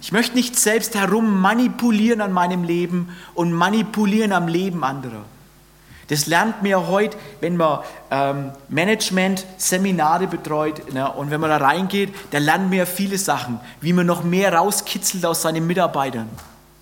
Ich 0.00 0.12
möchte 0.12 0.34
nicht 0.34 0.56
selbst 0.58 0.94
herum 0.94 1.40
manipulieren 1.40 2.20
an 2.20 2.32
meinem 2.32 2.64
Leben 2.64 3.08
und 3.34 3.52
manipulieren 3.52 4.32
am 4.32 4.48
Leben 4.48 4.84
anderer. 4.84 5.24
Das 6.08 6.26
lernt 6.26 6.62
mir 6.62 6.88
heute, 6.88 7.16
wenn 7.40 7.56
man 7.56 7.80
ähm, 8.10 8.52
Management-Seminare 8.68 10.26
betreut 10.26 10.92
ne, 10.92 11.10
und 11.10 11.30
wenn 11.30 11.40
man 11.40 11.48
da 11.48 11.56
reingeht, 11.56 12.14
da 12.30 12.38
lernt 12.38 12.70
man 12.70 12.86
viele 12.86 13.16
Sachen, 13.16 13.60
wie 13.80 13.94
man 13.94 14.04
noch 14.04 14.24
mehr 14.24 14.52
rauskitzelt 14.52 15.24
aus 15.24 15.40
seinen 15.40 15.66
Mitarbeitern. 15.66 16.28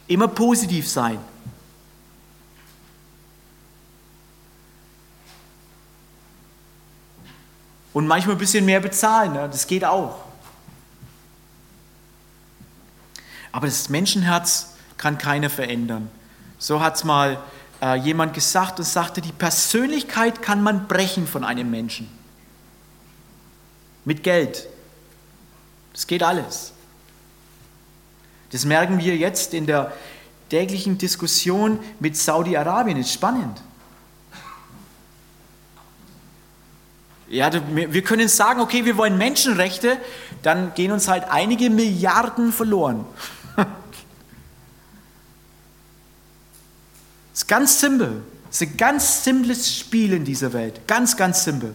Immer 0.08 0.26
positiv 0.26 0.88
sein. 0.88 1.18
Und 7.92 8.06
manchmal 8.06 8.36
ein 8.36 8.38
bisschen 8.38 8.64
mehr 8.64 8.80
bezahlen, 8.80 9.34
ne? 9.34 9.48
das 9.50 9.66
geht 9.66 9.84
auch. 9.84 10.24
Aber 13.52 13.66
das 13.66 13.88
Menschenherz 13.90 14.74
kann 14.96 15.18
keiner 15.18 15.50
verändern. 15.50 16.10
So 16.58 16.80
hat 16.80 16.96
es 16.96 17.04
mal 17.04 17.38
äh, 17.82 17.96
jemand 17.96 18.32
gesagt 18.32 18.78
und 18.78 18.86
sagte, 18.86 19.20
die 19.20 19.32
Persönlichkeit 19.32 20.40
kann 20.40 20.62
man 20.62 20.88
brechen 20.88 21.26
von 21.26 21.44
einem 21.44 21.70
Menschen. 21.70 22.08
Mit 24.04 24.22
Geld. 24.22 24.68
Das 25.92 26.06
geht 26.06 26.22
alles. 26.22 26.72
Das 28.50 28.64
merken 28.64 28.98
wir 28.98 29.16
jetzt 29.16 29.54
in 29.54 29.66
der 29.66 29.92
täglichen 30.48 30.98
Diskussion 30.98 31.78
mit 32.00 32.16
Saudi-Arabien. 32.16 32.96
Ist 32.98 33.12
spannend. 33.12 33.60
Ja, 37.32 37.50
wir 37.50 38.02
können 38.02 38.28
sagen, 38.28 38.60
okay, 38.60 38.84
wir 38.84 38.98
wollen 38.98 39.16
Menschenrechte, 39.16 39.96
dann 40.42 40.74
gehen 40.74 40.92
uns 40.92 41.08
halt 41.08 41.24
einige 41.30 41.70
Milliarden 41.70 42.52
verloren. 42.52 43.06
Ist 47.32 47.48
ganz 47.48 47.80
simpel. 47.80 48.22
Das 48.48 48.60
ist 48.60 48.68
ein 48.72 48.76
ganz 48.76 49.24
simples 49.24 49.74
Spiel 49.74 50.12
in 50.12 50.26
dieser 50.26 50.52
Welt. 50.52 50.86
Ganz, 50.86 51.16
ganz 51.16 51.42
simpel. 51.44 51.72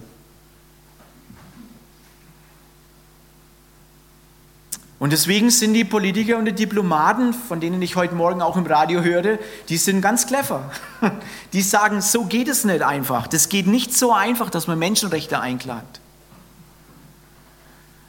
Und 5.00 5.12
deswegen 5.14 5.52
sind 5.52 5.74
die 5.74 5.84
Politiker 5.84 6.38
und 6.38 6.46
die 6.46 6.54
Diplomaten, 6.54 7.34
von 7.34 7.60
denen 7.60 7.80
ich 7.84 7.96
heute 7.96 8.16
Morgen 8.16 8.42
auch 8.42 8.58
im 8.58 8.66
Radio 8.66 9.04
hörte, 9.04 9.38
die 9.70 9.78
sind 9.78 10.02
ganz 10.02 10.26
clever. 10.26 10.72
Die 11.54 11.62
sagen, 11.62 12.02
so 12.02 12.26
geht 12.26 12.48
es 12.48 12.64
nicht 12.64 12.82
einfach. 12.82 13.28
Das 13.28 13.48
geht 13.48 13.68
nicht 13.68 13.96
so 13.96 14.12
einfach, 14.12 14.50
dass 14.50 14.66
man 14.66 14.80
Menschenrechte 14.80 15.40
einklagt. 15.40 16.02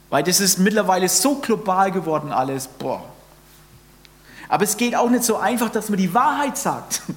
Weil 0.09 0.22
das 0.22 0.40
ist 0.40 0.59
mittlerweile 0.59 1.11
so 1.11 1.35
global 1.37 1.92
geworden 1.92 2.33
alles. 2.33 2.66
Boah. 2.66 3.05
Aber 4.48 4.64
es 4.64 4.79
geht 4.79 4.96
auch 4.96 5.11
nicht 5.11 5.24
so 5.24 5.37
einfach, 5.37 5.68
dass 5.68 5.90
man 5.90 5.98
die 5.98 6.14
Wahrheit 6.14 6.57
sagt. 6.57 7.03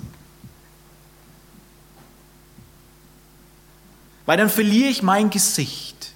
Weil 4.26 4.38
dann 4.38 4.50
verliere 4.50 4.90
ich 4.90 5.02
mein 5.02 5.30
Gesicht. 5.30 6.11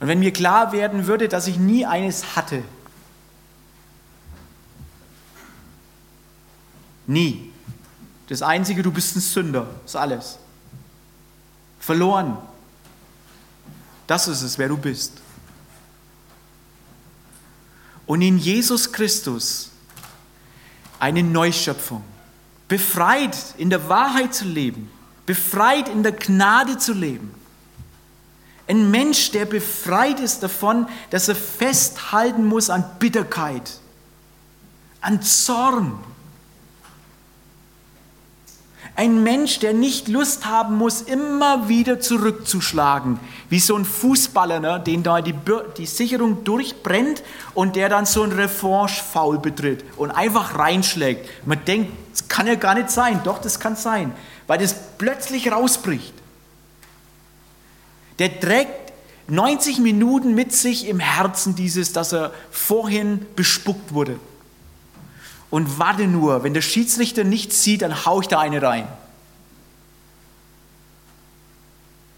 Und 0.00 0.08
wenn 0.08 0.20
mir 0.20 0.32
klar 0.32 0.72
werden 0.72 1.06
würde, 1.06 1.28
dass 1.28 1.46
ich 1.46 1.58
nie 1.58 1.84
eines 1.84 2.36
hatte, 2.36 2.62
nie. 7.06 7.52
Das 8.28 8.42
Einzige, 8.42 8.82
du 8.82 8.92
bist 8.92 9.16
ein 9.16 9.20
Sünder, 9.20 9.66
ist 9.84 9.96
alles. 9.96 10.38
Verloren. 11.80 12.36
Das 14.06 14.28
ist 14.28 14.42
es, 14.42 14.58
wer 14.58 14.68
du 14.68 14.76
bist. 14.76 15.14
Und 18.06 18.22
in 18.22 18.38
Jesus 18.38 18.92
Christus 18.92 19.70
eine 20.98 21.22
Neuschöpfung. 21.22 22.02
Befreit 22.68 23.36
in 23.56 23.70
der 23.70 23.88
Wahrheit 23.88 24.34
zu 24.34 24.44
leben. 24.44 24.90
Befreit 25.26 25.88
in 25.88 26.02
der 26.02 26.12
Gnade 26.12 26.78
zu 26.78 26.92
leben. 26.92 27.34
Ein 28.68 28.90
Mensch, 28.90 29.30
der 29.30 29.46
befreit 29.46 30.20
ist 30.20 30.42
davon, 30.42 30.86
dass 31.10 31.28
er 31.28 31.34
festhalten 31.34 32.44
muss 32.44 32.68
an 32.70 32.84
Bitterkeit, 32.98 33.80
an 35.00 35.22
Zorn, 35.22 35.98
ein 38.98 39.22
Mensch, 39.22 39.60
der 39.60 39.74
nicht 39.74 40.08
Lust 40.08 40.44
haben 40.44 40.76
muss, 40.76 41.02
immer 41.02 41.68
wieder 41.68 42.00
zurückzuschlagen. 42.00 43.20
Wie 43.48 43.60
so 43.60 43.76
ein 43.76 43.84
Fußballer, 43.84 44.58
ne, 44.58 44.82
den 44.84 45.04
da 45.04 45.20
die, 45.20 45.36
die 45.76 45.86
Sicherung 45.86 46.42
durchbrennt 46.42 47.22
und 47.54 47.76
der 47.76 47.88
dann 47.88 48.06
so 48.06 48.24
ein 48.24 48.32
Revanche-Foul 48.32 49.38
betritt 49.38 49.84
und 49.96 50.10
einfach 50.10 50.58
reinschlägt. 50.58 51.30
Man 51.46 51.64
denkt, 51.64 51.92
das 52.10 52.26
kann 52.26 52.48
ja 52.48 52.56
gar 52.56 52.74
nicht 52.74 52.90
sein. 52.90 53.20
Doch, 53.22 53.38
das 53.38 53.60
kann 53.60 53.76
sein, 53.76 54.12
weil 54.48 54.58
das 54.58 54.74
plötzlich 54.98 55.52
rausbricht. 55.52 56.17
Der 58.18 58.40
trägt 58.40 58.92
90 59.28 59.78
Minuten 59.78 60.34
mit 60.34 60.52
sich 60.52 60.86
im 60.86 61.00
Herzen 61.00 61.54
dieses, 61.54 61.92
dass 61.92 62.12
er 62.12 62.32
vorhin 62.50 63.26
bespuckt 63.36 63.92
wurde 63.92 64.18
und 65.50 65.78
warte 65.78 66.06
nur, 66.06 66.42
wenn 66.42 66.54
der 66.54 66.62
Schiedsrichter 66.62 67.24
nichts 67.24 67.62
sieht, 67.62 67.82
dann 67.82 68.04
haue 68.04 68.22
ich 68.22 68.28
da 68.28 68.40
eine 68.40 68.60
rein. 68.60 68.86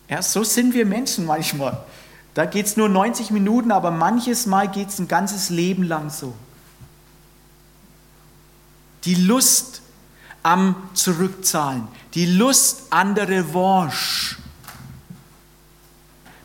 Ja, 0.09 0.23
so 0.23 0.43
sind 0.43 0.75
wir 0.75 0.85
Menschen 0.85 1.27
manchmal. 1.27 1.85
Da 2.35 2.45
geht 2.45 2.67
es 2.67 2.77
nur 2.77 2.89
90 2.89 3.31
Minuten, 3.31 3.71
aber 3.71 3.91
manches 3.93 4.47
Mal 4.47 4.69
geht 4.69 4.89
es 4.89 4.99
ein 4.99 5.07
ganzes 5.07 5.51
Leben 5.51 5.85
lang 5.85 6.11
so. 6.11 6.35
Die 9.05 9.15
Lust 9.15 9.83
am 10.43 10.75
Zurückzahlen, 10.95 11.87
die 12.15 12.27
Lust 12.27 12.85
an 12.91 13.15
der 13.15 13.29
Revanche, 13.29 14.37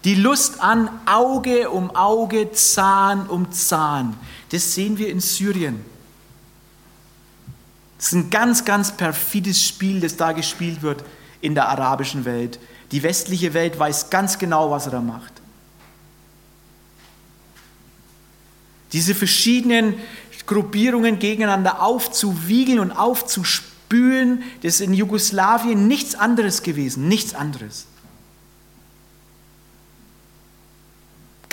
die 0.06 0.16
Lust 0.16 0.62
an 0.62 0.90
Auge 1.08 1.70
um 1.72 1.94
Auge, 1.96 2.52
Zahn 2.52 3.28
um 3.28 3.52
Zahn, 3.52 4.16
das 4.52 4.76
sehen 4.76 5.00
wir 5.00 5.10
in 5.10 5.20
Syrien. 5.20 5.84
Es 7.98 8.08
ist 8.08 8.14
ein 8.14 8.30
ganz, 8.30 8.64
ganz 8.66 8.96
perfides 8.96 9.64
Spiel, 9.64 10.00
das 10.00 10.16
da 10.16 10.32
gespielt 10.32 10.84
wird 10.84 11.04
in 11.42 11.56
der 11.56 11.70
arabischen 11.70 12.24
Welt. 12.24 12.60
Die 12.92 13.02
westliche 13.02 13.56
Welt 13.56 13.80
weiß 13.80 14.12
ganz 14.12 14.38
genau, 14.38 14.70
was 14.70 14.86
er 14.86 14.92
da 14.92 15.02
macht. 15.02 15.34
Diese 18.94 19.16
verschiedenen 19.16 19.96
Gruppierungen 20.46 21.18
gegeneinander 21.18 21.82
aufzuwiegeln 21.82 22.80
und 22.80 22.92
aufzuspülen, 22.92 24.44
das 24.62 24.76
ist 24.76 24.82
in 24.82 24.94
Jugoslawien 24.94 25.88
nichts 25.88 26.14
anderes 26.14 26.62
gewesen, 26.62 27.08
nichts 27.08 27.34
anderes. 27.34 27.88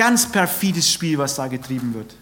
Ganz 0.03 0.27
perfides 0.27 0.91
Spiel, 0.91 1.17
was 1.17 1.37
da 1.37 1.47
getrieben 1.47 1.95
wird. 1.95 2.13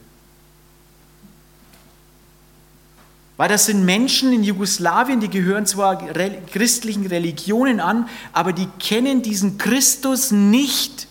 Weil 3.38 3.48
das 3.48 3.64
sind 3.64 3.86
Menschen 3.86 4.34
in 4.34 4.44
Jugoslawien, 4.44 5.18
die 5.18 5.30
gehören 5.30 5.64
zwar 5.64 5.96
christlichen 5.96 7.06
Religionen 7.06 7.80
an, 7.80 8.06
aber 8.34 8.52
die 8.52 8.66
kennen 8.78 9.22
diesen 9.22 9.56
Christus 9.56 10.30
nicht, 10.30 11.08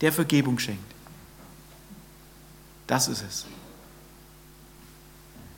der 0.00 0.12
Vergebung 0.12 0.58
schenkt. 0.58 0.92
Das 2.88 3.06
ist 3.06 3.22
es. 3.22 3.46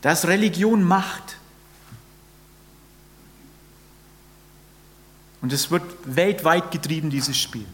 Das 0.02 0.26
Religion 0.26 0.82
macht. 0.82 1.38
Und 5.40 5.54
es 5.54 5.70
wird 5.70 5.84
weltweit 6.04 6.70
getrieben, 6.70 7.08
dieses 7.08 7.38
Spiel. 7.38 7.64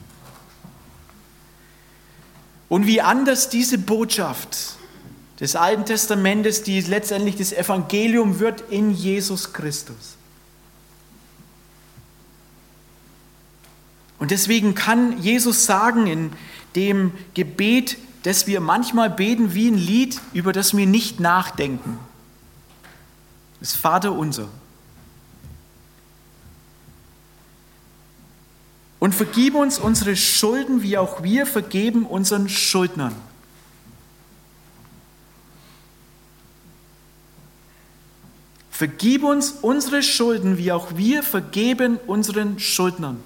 Und 2.69 2.87
wie 2.87 3.01
anders 3.01 3.49
diese 3.49 3.79
Botschaft 3.79 4.77
des 5.41 5.55
Alten 5.55 5.85
Testamentes, 5.85 6.63
die 6.63 6.81
letztendlich 6.81 7.37
das 7.37 7.53
Evangelium 7.53 8.41
wird 8.41 8.63
in 8.71 8.91
Jesus 8.93 9.53
Christus. 9.53 10.17
Und 14.19 14.31
deswegen 14.31 14.75
kann 14.75 15.21
Jesus 15.21 15.67
sagen 15.67 16.07
in 16.07 16.33
dem 16.75 17.13
Gebet, 17.35 17.99
das 18.23 18.47
wir 18.47 18.61
manchmal 18.61 19.11
beten 19.11 19.55
wie 19.55 19.69
ein 19.69 19.79
Lied, 19.79 20.21
über 20.33 20.53
das 20.53 20.77
wir 20.77 20.87
nicht 20.87 21.21
nachdenken. 21.21 21.99
Das 23.61 23.75
Vater 23.75 24.13
unser. 24.13 24.49
Und 28.99 29.15
vergib 29.15 29.55
uns 29.55 29.79
unsere 29.79 30.17
Schulden, 30.17 30.83
wie 30.83 30.97
auch 30.97 31.23
wir 31.23 31.47
vergeben 31.47 32.07
unseren 32.07 32.49
Schuldnern. 32.49 33.15
Vergib 38.77 39.25
uns 39.25 39.53
unsere 39.63 40.03
Schulden, 40.03 40.59
wie 40.59 40.71
auch 40.71 40.97
wir 40.97 41.23
vergeben 41.23 41.99
unseren 42.07 42.59
Schuldnern. 42.59 43.23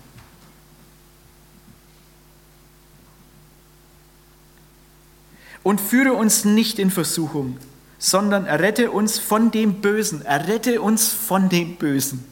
Und 5.64 5.80
führe 5.80 6.12
uns 6.12 6.44
nicht 6.44 6.78
in 6.78 6.92
Versuchung, 6.92 7.58
sondern 7.98 8.46
errette 8.46 8.92
uns 8.92 9.18
von 9.18 9.50
dem 9.50 9.80
Bösen. 9.80 10.22
Errette 10.22 10.80
uns 10.80 11.08
von 11.08 11.48
dem 11.48 11.74
Bösen. 11.74 12.29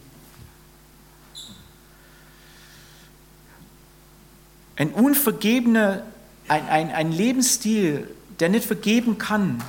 Ein 4.78 4.90
unvergebener, 4.90 6.04
ein, 6.46 6.68
ein, 6.68 6.90
ein 6.92 7.12
Lebensstil, 7.12 8.08
der 8.38 8.48
nicht 8.48 8.64
vergeben 8.64 9.18
kann, 9.18 9.62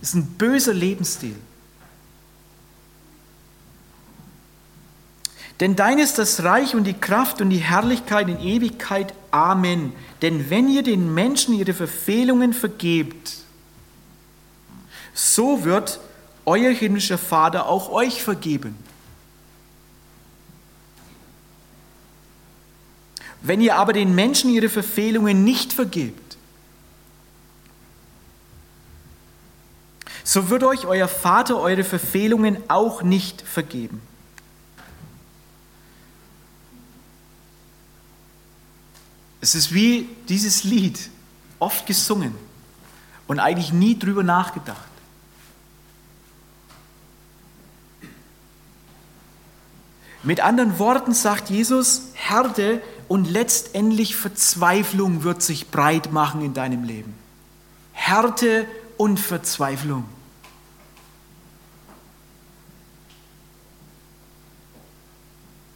ist 0.00 0.14
ein 0.14 0.24
böser 0.24 0.72
Lebensstil. 0.72 1.34
Denn 5.58 5.74
dein 5.74 5.98
ist 5.98 6.18
das 6.18 6.44
Reich 6.44 6.76
und 6.76 6.84
die 6.84 6.94
Kraft 6.94 7.40
und 7.40 7.50
die 7.50 7.58
Herrlichkeit 7.58 8.28
in 8.28 8.40
Ewigkeit. 8.40 9.12
Amen. 9.32 9.92
Denn 10.22 10.50
wenn 10.50 10.68
ihr 10.68 10.84
den 10.84 11.12
Menschen 11.12 11.52
ihre 11.52 11.74
Verfehlungen 11.74 12.52
vergebt, 12.52 13.38
so 15.14 15.64
wird 15.64 15.98
euer 16.46 16.70
himmlischer 16.70 17.18
Vater 17.18 17.66
auch 17.66 17.90
euch 17.90 18.22
vergeben. 18.22 18.76
Wenn 23.40 23.60
ihr 23.60 23.76
aber 23.76 23.92
den 23.92 24.14
Menschen 24.14 24.50
ihre 24.50 24.68
Verfehlungen 24.68 25.44
nicht 25.44 25.72
vergebt, 25.72 26.36
so 30.24 30.50
wird 30.50 30.62
euch 30.62 30.86
euer 30.86 31.08
Vater 31.08 31.58
eure 31.58 31.84
Verfehlungen 31.84 32.58
auch 32.68 33.02
nicht 33.02 33.40
vergeben. 33.40 34.02
Es 39.40 39.54
ist 39.54 39.72
wie 39.72 40.08
dieses 40.28 40.64
Lied, 40.64 40.98
oft 41.58 41.86
gesungen 41.86 42.34
und 43.26 43.38
eigentlich 43.38 43.72
nie 43.72 43.98
drüber 43.98 44.22
nachgedacht. 44.22 44.88
Mit 50.22 50.40
anderen 50.40 50.78
Worten 50.78 51.14
sagt 51.14 51.48
Jesus, 51.48 52.08
Härte 52.14 52.82
und 53.08 53.28
letztendlich 53.28 54.16
Verzweiflung 54.16 55.24
wird 55.24 55.42
sich 55.42 55.70
breit 55.70 56.12
machen 56.12 56.42
in 56.42 56.54
deinem 56.54 56.84
Leben. 56.84 57.14
Härte 57.92 58.66
und 58.96 59.18
Verzweiflung. 59.18 60.04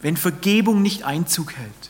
Wenn 0.01 0.17
Vergebung 0.17 0.81
nicht 0.81 1.03
Einzug 1.03 1.53
hält. 1.53 1.89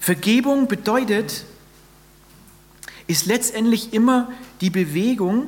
Vergebung 0.00 0.66
bedeutet, 0.66 1.44
ist 3.06 3.26
letztendlich 3.26 3.92
immer 3.92 4.30
die 4.60 4.70
Bewegung 4.70 5.46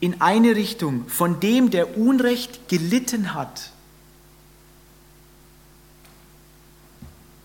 in 0.00 0.20
eine 0.20 0.56
Richtung 0.56 1.08
von 1.08 1.40
dem, 1.40 1.70
der 1.70 1.96
Unrecht 1.96 2.68
gelitten 2.68 3.34
hat, 3.34 3.70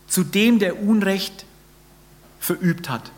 zu 0.09 0.23
dem, 0.23 0.59
der 0.59 0.81
Unrecht 0.81 1.45
verübt 2.39 2.89
hat. 2.89 3.11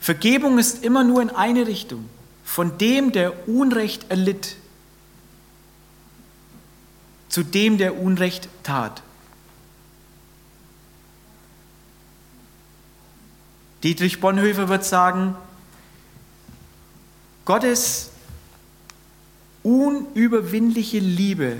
Vergebung 0.00 0.58
ist 0.58 0.82
immer 0.82 1.04
nur 1.04 1.22
in 1.22 1.30
eine 1.30 1.66
Richtung, 1.66 2.08
von 2.44 2.76
dem, 2.76 3.12
der 3.12 3.48
Unrecht 3.48 4.10
erlitt, 4.10 4.56
zu 7.28 7.44
dem, 7.44 7.78
der 7.78 7.98
Unrecht 7.98 8.48
tat. 8.62 9.02
Dietrich 13.82 14.20
Bonhoeffer 14.20 14.68
wird 14.68 14.84
sagen, 14.84 15.34
Gottes 17.44 18.10
unüberwindliche 19.62 20.98
Liebe 20.98 21.58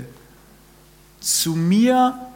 zu 1.19 1.55
mir 1.55 2.32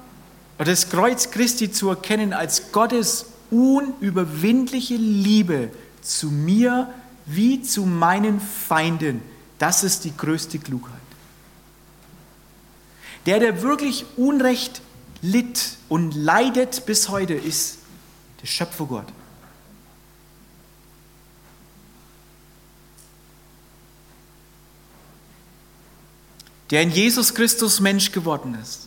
das 0.65 0.89
Kreuz 0.89 1.29
Christi 1.31 1.71
zu 1.71 1.89
erkennen 1.89 2.33
als 2.33 2.71
Gottes 2.71 3.27
unüberwindliche 3.51 4.95
Liebe 4.95 5.71
zu 6.01 6.27
mir 6.31 6.93
wie 7.25 7.61
zu 7.61 7.85
meinen 7.85 8.39
Feinden, 8.39 9.21
das 9.59 9.83
ist 9.83 10.05
die 10.05 10.15
größte 10.15 10.59
Klugheit. 10.59 10.95
Der, 13.25 13.39
der 13.39 13.61
wirklich 13.61 14.05
Unrecht 14.15 14.81
litt 15.21 15.77
und 15.89 16.15
leidet 16.15 16.85
bis 16.85 17.09
heute, 17.09 17.33
ist 17.33 17.79
der 18.41 18.47
Schöpfergott. 18.47 19.07
Der 26.69 26.81
in 26.81 26.91
Jesus 26.91 27.33
Christus 27.33 27.79
Mensch 27.79 28.11
geworden 28.11 28.57
ist, 28.61 28.86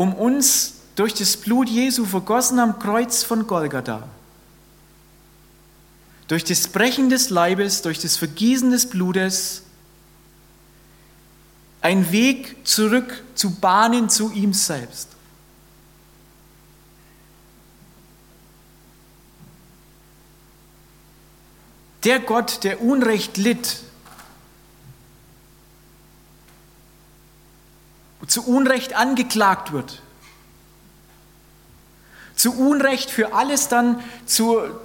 um 0.00 0.14
uns 0.14 0.76
durch 0.96 1.12
das 1.12 1.36
Blut 1.36 1.68
Jesu 1.68 2.06
vergossen 2.06 2.58
am 2.58 2.78
Kreuz 2.78 3.22
von 3.22 3.46
Golgatha, 3.46 4.08
durch 6.26 6.42
das 6.42 6.68
Brechen 6.68 7.10
des 7.10 7.28
Leibes, 7.28 7.82
durch 7.82 7.98
das 7.98 8.16
Vergießen 8.16 8.70
des 8.70 8.88
Blutes, 8.88 9.62
einen 11.82 12.10
Weg 12.12 12.66
zurück 12.66 13.22
zu 13.34 13.50
bahnen 13.56 14.08
zu 14.08 14.30
ihm 14.32 14.54
selbst. 14.54 15.08
Der 22.04 22.20
Gott, 22.20 22.64
der 22.64 22.80
Unrecht 22.80 23.36
litt, 23.36 23.82
zu 28.26 28.46
Unrecht 28.46 28.94
angeklagt 28.94 29.72
wird, 29.72 30.02
zu 32.34 32.52
Unrecht 32.54 33.10
für 33.10 33.34
alles 33.34 33.68
dann 33.68 34.00
zur, 34.26 34.80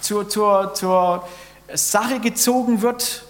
zur, 0.00 0.28
zur, 0.28 0.74
zur 0.74 1.28
Sache 1.74 2.20
gezogen 2.20 2.82
wird, 2.82 3.24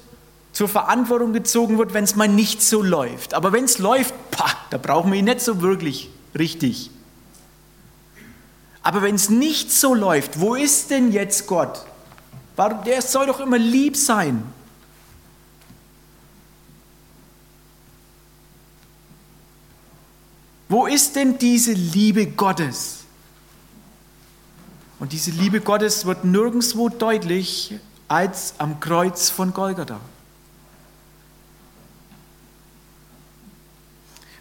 zur 0.53 0.69
Verantwortung 0.69 1.33
gezogen 1.33 1.79
wird, 1.79 1.93
wenn 1.93 2.05
es 2.05 2.17
mal 2.17 2.29
nicht 2.29 2.63
so 2.63 2.83
läuft. 2.83 3.35
Aber 3.35 3.53
wenn 3.53 3.65
es 3.65 3.79
läuft, 3.79 4.15
pah, 4.31 4.51
da 4.71 4.79
brauchen 4.79 5.13
wir 5.13 5.19
ihn 5.19 5.25
nicht 5.25 5.41
so 5.41 5.61
wirklich 5.61 6.11
richtig. 6.39 6.91
Aber 8.83 9.03
wenn 9.03 9.17
es 9.17 9.31
nicht 9.31 9.73
so 9.73 9.95
läuft, 9.95 10.41
wo 10.41 10.55
ist 10.55 10.91
denn 10.91 11.11
jetzt 11.11 11.47
Gott? 11.47 11.85
Der 12.87 13.03
soll 13.03 13.27
doch 13.27 13.41
immer 13.41 13.59
lieb 13.59 13.97
sein. 13.97 14.45
Wo 20.69 20.87
ist 20.87 21.15
denn 21.15 21.39
diese 21.39 21.73
Liebe 21.73 22.27
Gottes? 22.27 23.05
Und 24.99 25.13
diese 25.13 25.31
Liebe 25.31 25.61
Gottes 25.61 26.07
wird 26.07 26.25
nirgendwo 26.25 26.89
deutlich 26.89 27.75
als 28.09 28.55
am 28.59 28.81
Kreuz 28.81 29.31
von 29.31 29.53
Golgatha. 29.53 30.01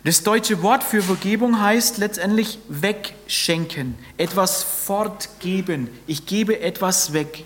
Das 0.04 0.22
deutsche 0.22 0.62
Wort 0.62 0.84
für 0.84 1.02
Vergebung 1.02 1.60
heißt 1.60 1.98
letztendlich 1.98 2.60
wegschenken, 2.70 3.98
etwas 4.18 4.64
fortgeben. 4.64 5.90
Ich 6.06 6.28
gebe 6.28 6.60
etwas 6.60 7.12
weg. 7.14 7.44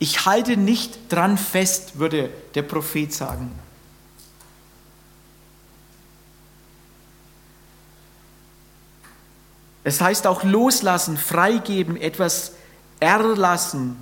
Ich 0.00 0.26
halte 0.26 0.56
nicht 0.56 0.98
dran 1.12 1.38
fest, 1.38 2.00
würde 2.00 2.30
der 2.56 2.62
Prophet 2.62 3.12
sagen. 3.12 3.52
Es 9.88 10.02
heißt 10.02 10.26
auch 10.26 10.44
loslassen, 10.44 11.16
freigeben, 11.16 11.96
etwas 11.96 12.52
erlassen. 13.00 13.96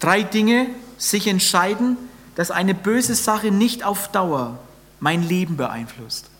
Drei 0.00 0.24
Dinge, 0.24 0.66
sich 0.98 1.28
entscheiden, 1.28 1.98
dass 2.34 2.50
eine 2.50 2.74
böse 2.74 3.14
Sache 3.14 3.52
nicht 3.52 3.84
auf 3.84 4.10
Dauer 4.10 4.58
mein 4.98 5.22
Leben 5.22 5.56
beeinflusst. 5.56 6.30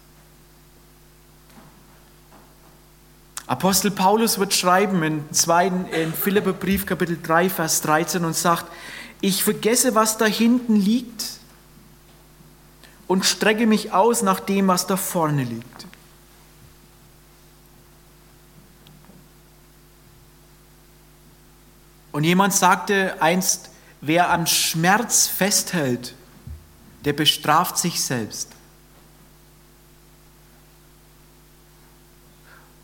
Apostel 3.46 3.92
Paulus 3.92 4.40
wird 4.40 4.54
schreiben 4.54 5.04
in, 5.04 5.24
zweiten, 5.30 5.86
in 5.92 6.12
Philipperbrief 6.12 6.84
Kapitel 6.84 7.16
3, 7.22 7.48
Vers 7.48 7.80
13 7.82 8.24
und 8.24 8.34
sagt, 8.34 8.66
ich 9.20 9.44
vergesse, 9.44 9.94
was 9.94 10.18
da 10.18 10.24
hinten 10.26 10.74
liegt 10.74 11.36
und 13.06 13.24
strecke 13.24 13.66
mich 13.66 13.92
aus 13.92 14.22
nach 14.22 14.40
dem, 14.40 14.68
was 14.68 14.86
da 14.86 14.96
vorne 14.96 15.44
liegt. 15.44 15.86
Und 22.12 22.24
jemand 22.24 22.54
sagte 22.54 23.20
einst, 23.20 23.70
wer 24.00 24.30
am 24.30 24.46
Schmerz 24.46 25.26
festhält, 25.26 26.14
der 27.04 27.12
bestraft 27.12 27.76
sich 27.78 28.02
selbst. 28.02 28.50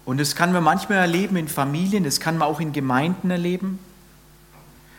Und 0.04 0.18
das 0.18 0.34
kann 0.34 0.52
man 0.52 0.62
manchmal 0.62 0.98
erleben 0.98 1.36
in 1.36 1.48
Familien, 1.48 2.04
das 2.04 2.20
kann 2.20 2.36
man 2.36 2.48
auch 2.48 2.60
in 2.60 2.72
Gemeinden 2.72 3.30
erleben. 3.30 3.78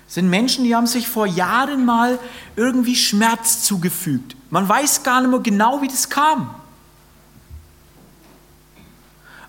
Sind 0.08 0.30
Menschen, 0.30 0.64
die 0.64 0.76
haben 0.76 0.88
sich 0.88 1.08
vor 1.08 1.26
Jahren 1.26 1.86
mal 1.86 2.20
irgendwie 2.56 2.96
Schmerz 2.96 3.64
zugefügt. 3.64 4.36
Man 4.50 4.68
weiß 4.68 5.04
gar 5.04 5.22
nicht 5.22 5.32
mehr 5.32 5.40
genau, 5.40 5.82
wie 5.82 5.88
das 5.88 6.10
kam. 6.10 6.54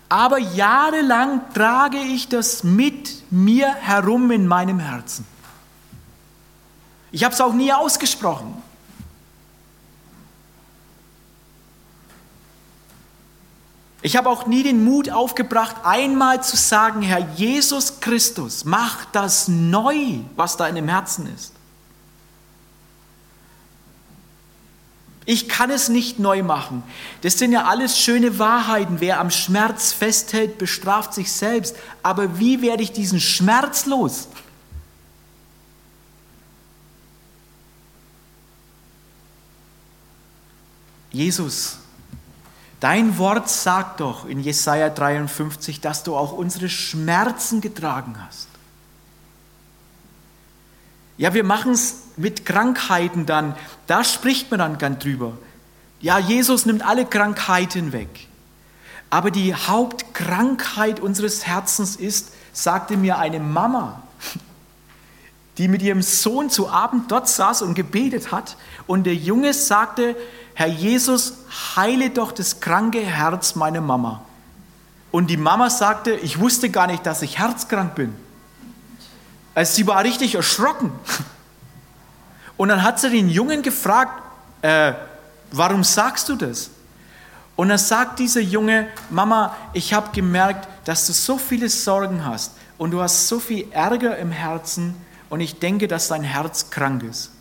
Aber 0.09 0.37
jahrelang 0.37 1.41
trage 1.53 1.97
ich 1.97 2.27
das 2.29 2.63
mit 2.63 3.23
mir 3.31 3.73
herum 3.73 4.31
in 4.31 4.47
meinem 4.47 4.79
Herzen. 4.79 5.25
Ich 7.11 7.23
habe 7.23 7.33
es 7.33 7.41
auch 7.41 7.53
nie 7.53 7.71
ausgesprochen. 7.71 8.61
Ich 14.05 14.15
habe 14.15 14.29
auch 14.29 14.45
nie 14.45 14.61
den 14.61 14.83
Mut 14.83 15.09
aufgebracht, 15.09 15.77
einmal 15.83 16.43
zu 16.43 16.55
sagen, 16.57 17.01
Herr 17.01 17.27
Jesus 17.37 18.01
Christus, 18.01 18.63
mach 18.63 19.05
das 19.05 19.47
neu, 19.47 20.19
was 20.35 20.57
da 20.57 20.67
in 20.67 20.75
dem 20.75 20.87
Herzen 20.87 21.27
ist. 21.33 21.53
Ich 25.25 25.49
kann 25.49 25.71
es 25.71 25.89
nicht 25.89 26.19
neu 26.19 26.43
machen. 26.43 26.83
Das 27.21 27.39
sind 27.39 27.51
ja 27.51 27.65
alles 27.65 27.97
schöne 27.97 28.37
Wahrheiten. 28.37 28.97
Wer 28.99 29.19
am 29.19 29.31
Schmerz 29.31 29.91
festhält, 29.91 30.59
bestraft 30.59 31.15
sich 31.15 31.31
selbst. 31.31 31.75
Aber 32.03 32.37
wie 32.37 32.61
werde 32.61 32.83
ich 32.83 32.91
diesen 32.91 33.19
Schmerz 33.19 33.87
los? 33.87 34.27
Jesus, 41.11 41.79
dein 42.85 43.17
Wort 43.17 43.49
sagt 43.49 43.99
doch 43.99 44.27
in 44.27 44.39
Jesaja 44.39 44.91
53, 44.91 45.81
dass 45.81 46.03
du 46.03 46.15
auch 46.15 46.33
unsere 46.33 46.69
Schmerzen 46.69 47.59
getragen 47.59 48.15
hast. 48.23 48.47
Ja, 51.17 51.33
wir 51.33 51.43
machen 51.43 51.71
es 51.71 52.03
mit 52.15 52.45
Krankheiten 52.45 53.25
dann, 53.25 53.55
da 53.87 54.03
spricht 54.03 54.51
man 54.51 54.59
dann 54.59 54.77
gern 54.77 54.99
drüber. 54.99 55.35
Ja, 55.99 56.19
Jesus 56.19 56.67
nimmt 56.67 56.85
alle 56.85 57.07
Krankheiten 57.07 57.91
weg. 57.91 58.27
Aber 59.09 59.31
die 59.31 59.55
Hauptkrankheit 59.55 60.99
unseres 60.99 61.47
Herzens 61.47 61.95
ist, 61.95 62.33
sagte 62.53 62.97
mir 62.97 63.17
eine 63.17 63.39
Mama, 63.39 64.03
die 65.57 65.69
mit 65.69 65.81
ihrem 65.81 66.03
Sohn 66.03 66.51
zu 66.51 66.69
Abend 66.69 67.11
dort 67.11 67.29
saß 67.29 67.63
und 67.63 67.73
gebetet 67.73 68.31
hat. 68.31 68.57
Und 68.85 69.05
der 69.05 69.15
Junge 69.15 69.55
sagte, 69.55 70.15
Herr 70.55 70.67
Jesus, 70.67 71.33
heile 71.75 72.09
doch 72.09 72.31
das 72.31 72.61
kranke 72.61 73.01
Herz 73.01 73.55
meiner 73.55 73.81
Mama. 73.81 74.21
Und 75.11 75.27
die 75.27 75.37
Mama 75.37 75.69
sagte, 75.69 76.11
ich 76.11 76.39
wusste 76.39 76.69
gar 76.69 76.87
nicht, 76.87 77.05
dass 77.05 77.21
ich 77.21 77.37
herzkrank 77.39 77.93
bin. 77.95 78.15
Also 79.53 79.73
sie 79.73 79.87
war 79.87 80.03
richtig 80.03 80.35
erschrocken. 80.35 80.91
Und 82.57 82.69
dann 82.69 82.83
hat 82.83 82.99
sie 82.99 83.09
den 83.09 83.29
Jungen 83.29 83.61
gefragt, 83.61 84.21
äh, 84.61 84.93
warum 85.51 85.83
sagst 85.83 86.29
du 86.29 86.35
das? 86.35 86.69
Und 87.57 87.69
dann 87.69 87.77
sagt 87.77 88.19
dieser 88.19 88.41
Junge, 88.41 88.87
Mama, 89.09 89.55
ich 89.73 89.93
habe 89.93 90.09
gemerkt, 90.13 90.67
dass 90.85 91.05
du 91.07 91.13
so 91.13 91.37
viele 91.37 91.69
Sorgen 91.69 92.25
hast 92.25 92.51
und 92.77 92.91
du 92.91 93.01
hast 93.01 93.27
so 93.27 93.39
viel 93.39 93.71
Ärger 93.71 94.17
im 94.17 94.31
Herzen 94.31 94.95
und 95.29 95.39
ich 95.39 95.59
denke, 95.59 95.87
dass 95.87 96.09
dein 96.09 96.23
Herz 96.23 96.69
krank 96.69 97.03
ist. 97.03 97.31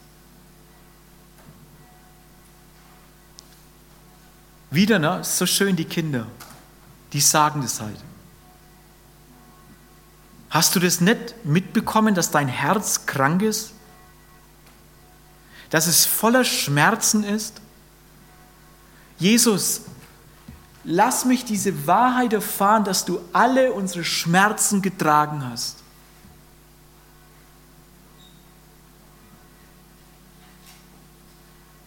Wieder, 4.74 4.98
ne? 4.98 5.22
So 5.22 5.46
schön 5.46 5.76
die 5.76 5.84
Kinder, 5.84 6.26
die 7.12 7.20
sagen 7.20 7.62
das 7.62 7.80
halt. 7.80 7.98
Hast 10.50 10.74
du 10.74 10.80
das 10.80 11.00
nicht 11.00 11.44
mitbekommen, 11.44 12.14
dass 12.14 12.32
dein 12.32 12.48
Herz 12.48 13.06
krank 13.06 13.42
ist? 13.42 13.72
Dass 15.70 15.86
es 15.86 16.06
voller 16.06 16.42
Schmerzen 16.42 17.22
ist? 17.22 17.60
Jesus, 19.16 19.82
lass 20.82 21.24
mich 21.24 21.44
diese 21.44 21.86
Wahrheit 21.86 22.32
erfahren, 22.32 22.82
dass 22.82 23.04
du 23.04 23.20
alle 23.32 23.72
unsere 23.72 24.02
Schmerzen 24.02 24.82
getragen 24.82 25.48
hast. 25.48 25.83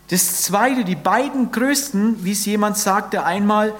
Das 0.10 0.44
zweite, 0.44 0.86
die 0.86 0.96
beiden 0.96 1.52
größten, 1.52 2.24
wie 2.24 2.32
es 2.32 2.46
jemand 2.46 2.78
sagte 2.78 3.26
einmal, 3.26 3.74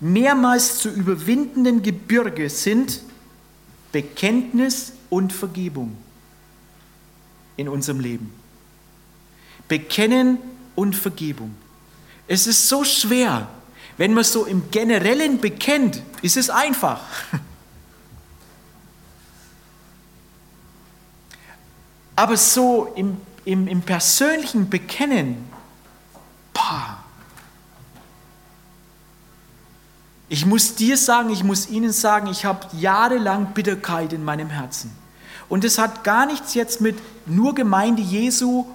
mehrmals 0.00 0.78
zu 0.78 0.88
überwindenden 0.88 1.82
Gebirge 1.82 2.48
sind 2.48 3.02
Bekenntnis 3.92 4.92
und 5.10 5.32
Vergebung 5.32 5.96
in 7.56 7.68
unserem 7.68 8.00
Leben. 8.00 8.32
Bekennen 9.68 10.38
und 10.74 10.94
Vergebung. 10.94 11.54
Es 12.28 12.46
ist 12.46 12.68
so 12.68 12.84
schwer. 12.84 13.48
Wenn 13.96 14.12
man 14.12 14.24
so 14.24 14.44
im 14.44 14.70
Generellen 14.70 15.40
bekennt, 15.40 16.02
ist 16.22 16.36
es 16.36 16.50
einfach. 16.50 17.00
Aber 22.16 22.36
so 22.36 22.92
im, 22.96 23.16
im, 23.44 23.66
im 23.68 23.80
persönlichen 23.82 24.68
Bekennen, 24.68 25.45
boah, 26.56 26.96
Ich 30.28 30.44
muss 30.44 30.74
dir 30.74 30.96
sagen, 30.96 31.30
ich 31.30 31.44
muss 31.44 31.68
Ihnen 31.68 31.92
sagen, 31.92 32.26
ich 32.26 32.44
habe 32.44 32.66
jahrelang 32.72 33.54
Bitterkeit 33.54 34.12
in 34.12 34.24
meinem 34.24 34.50
Herzen. 34.50 34.90
Und 35.48 35.62
das 35.62 35.78
hat 35.78 36.02
gar 36.02 36.26
nichts 36.26 36.54
jetzt 36.54 36.80
mit 36.80 36.98
nur 37.26 37.54
Gemeinde 37.54 38.02
Jesu 38.02 38.66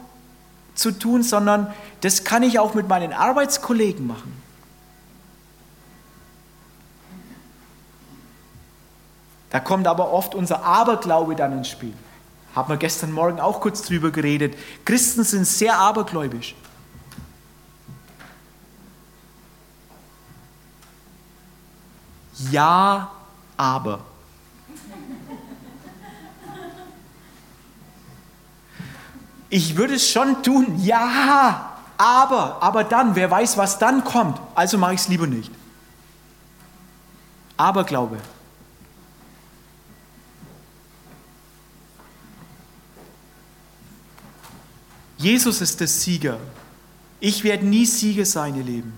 zu 0.76 0.92
tun, 0.92 1.24
sondern 1.24 1.74
das 2.00 2.24
kann 2.24 2.44
ich 2.44 2.60
auch 2.60 2.74
mit 2.74 2.88
meinen 2.88 3.12
Arbeitskollegen 3.12 4.08
machen. 4.08 4.42
Da 9.50 9.60
kommt 9.60 9.86
aber 9.86 10.14
oft 10.14 10.34
unser 10.34 10.64
Aberglaube 10.64 11.36
dann 11.36 11.52
ins 11.52 11.68
Spiel. 11.68 11.94
Haben 12.56 12.70
wir 12.70 12.78
gestern 12.78 13.12
Morgen 13.12 13.42
auch 13.42 13.60
kurz 13.60 13.82
drüber 13.82 14.12
geredet. 14.12 14.56
Christen 14.86 15.26
sind 15.26 15.46
sehr 15.46 15.78
abergläubisch. 15.78 16.56
Ja, 22.50 23.12
aber. 23.58 24.00
Ich 29.50 29.76
würde 29.76 29.96
es 29.96 30.10
schon 30.10 30.42
tun, 30.44 30.80
ja, 30.82 31.74
aber, 31.98 32.64
aber 32.64 32.86
dann, 32.86 33.16
wer 33.16 33.30
weiß, 33.30 33.58
was 33.58 33.78
dann 33.78 34.04
kommt, 34.06 34.40
also 34.56 34.78
mache 34.78 34.94
ich 34.94 35.02
es 35.02 35.08
lieber 35.10 35.28
nicht. 35.28 35.52
Aberglaube. 37.58 38.18
Jesus 45.18 45.62
ist 45.62 45.80
der 45.80 45.88
Sieger. 45.88 46.40
Ich 47.20 47.44
werde 47.44 47.66
nie 47.66 47.86
Sieger 47.86 48.26
sein, 48.26 48.56
ihr 48.56 48.64
Leben. 48.64 48.94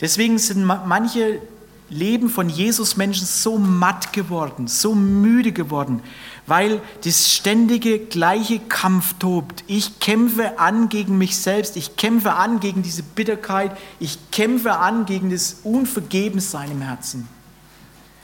Deswegen 0.00 0.38
sind 0.38 0.64
manche 0.64 1.42
Leben 1.90 2.28
von 2.28 2.50
Jesus 2.50 2.96
Menschen 2.96 3.26
so 3.26 3.56
matt 3.56 4.12
geworden, 4.12 4.66
so 4.66 4.94
müde 4.94 5.52
geworden, 5.52 6.02
weil 6.46 6.82
das 7.04 7.32
ständige 7.32 7.98
gleiche 7.98 8.58
Kampf 8.58 9.14
tobt. 9.18 9.64
Ich 9.66 9.98
kämpfe 9.98 10.58
an 10.58 10.90
gegen 10.90 11.16
mich 11.16 11.38
selbst, 11.38 11.76
ich 11.76 11.96
kämpfe 11.96 12.34
an 12.34 12.60
gegen 12.60 12.82
diese 12.82 13.02
Bitterkeit, 13.02 13.76
ich 14.00 14.18
kämpfe 14.30 14.76
an 14.76 15.06
gegen 15.06 15.30
das 15.30 15.60
Unvergebensein 15.64 16.72
im 16.72 16.82
Herzen. 16.82 17.28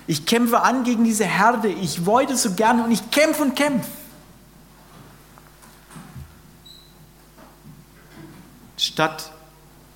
Ich 0.07 0.27
kämpfe 0.27 0.61
an 0.61 0.85
gegen 0.85 1.05
diese 1.05 1.24
Herde, 1.24 1.68
ich 1.68 2.05
wollte 2.05 2.37
so 2.37 2.53
gerne 2.53 2.85
und 2.85 2.90
ich 2.90 3.11
kämpfe 3.11 3.42
und 3.42 3.57
kämpfe. 3.57 3.88
Statt 8.77 9.33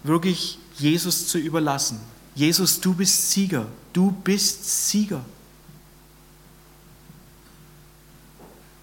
wirklich 0.05 0.59
Jesus 0.79 1.29
zu 1.29 1.37
überlassen. 1.37 2.01
Jesus, 2.39 2.81
du 2.81 2.95
bist 2.95 3.33
Sieger, 3.33 3.67
du 3.93 4.13
bist 4.13 4.89
Sieger. 4.89 5.25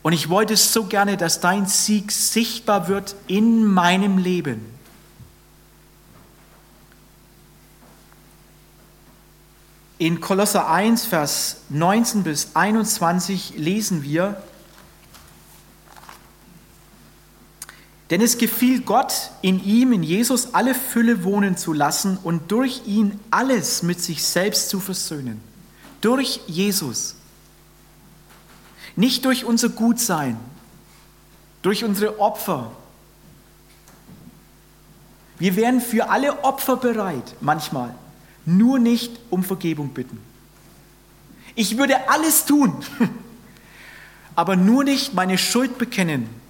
Und 0.04 0.12
ich 0.12 0.28
wollte 0.28 0.58
so 0.58 0.84
gerne, 0.84 1.16
dass 1.16 1.40
dein 1.40 1.66
Sieg 1.66 2.12
sichtbar 2.12 2.90
wird 2.90 3.16
in 3.28 3.64
meinem 3.64 4.18
Leben. 4.18 4.66
In 10.00 10.20
Kolosser 10.20 10.70
1, 10.70 11.06
Vers 11.06 11.62
19 11.70 12.24
bis 12.24 12.50
21 12.56 13.54
lesen 13.56 14.04
wir, 14.04 14.44
Denn 18.10 18.22
es 18.22 18.38
gefiel 18.38 18.82
Gott, 18.82 19.32
in 19.42 19.64
ihm, 19.64 19.92
in 19.92 20.04
Jesus, 20.04 20.54
alle 20.54 20.76
Fülle 20.76 21.24
wohnen 21.24 21.58
zu 21.58 21.74
lassen 21.74 22.18
und 22.22 22.52
durch 22.52 22.84
ihn 22.86 23.20
alles 23.32 23.82
mit 23.82 24.00
sich 24.00 24.24
selbst 24.24 24.70
zu 24.70 24.80
versöhnen. 24.80 25.42
Durch 26.02 26.42
Jesus. 26.46 27.16
Nicht 28.96 29.26
durch 29.26 29.44
unser 29.44 29.70
Gutsein, 29.70 30.38
durch 31.64 31.84
unsere 31.84 32.20
Opfer. 32.20 32.72
Wir 35.40 35.56
wären 35.56 35.82
für 35.82 36.10
alle 36.10 36.44
Opfer 36.44 36.78
bereit, 36.78 37.36
manchmal, 37.42 37.94
nur 38.46 38.78
nicht 38.78 39.20
um 39.32 39.44
Vergebung 39.44 39.90
bitten. 39.90 40.20
Ich 41.56 41.78
würde 41.78 42.08
alles 42.08 42.46
tun, 42.46 42.76
aber 44.36 44.56
nur 44.56 44.84
nicht 44.84 45.16
meine 45.16 45.40
Schuld 45.40 45.80
bekennen 45.80 46.45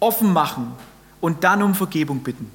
offen 0.00 0.32
machen 0.32 0.72
und 1.20 1.44
dann 1.44 1.62
um 1.62 1.74
Vergebung 1.74 2.20
bitten. 2.20 2.50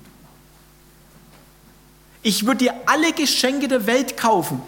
Ich 2.24 2.46
würde 2.46 2.66
dir 2.66 2.74
alle 2.88 3.14
Geschenke 3.14 3.68
der 3.68 3.86
Welt 3.86 4.18
kaufen, 4.18 4.62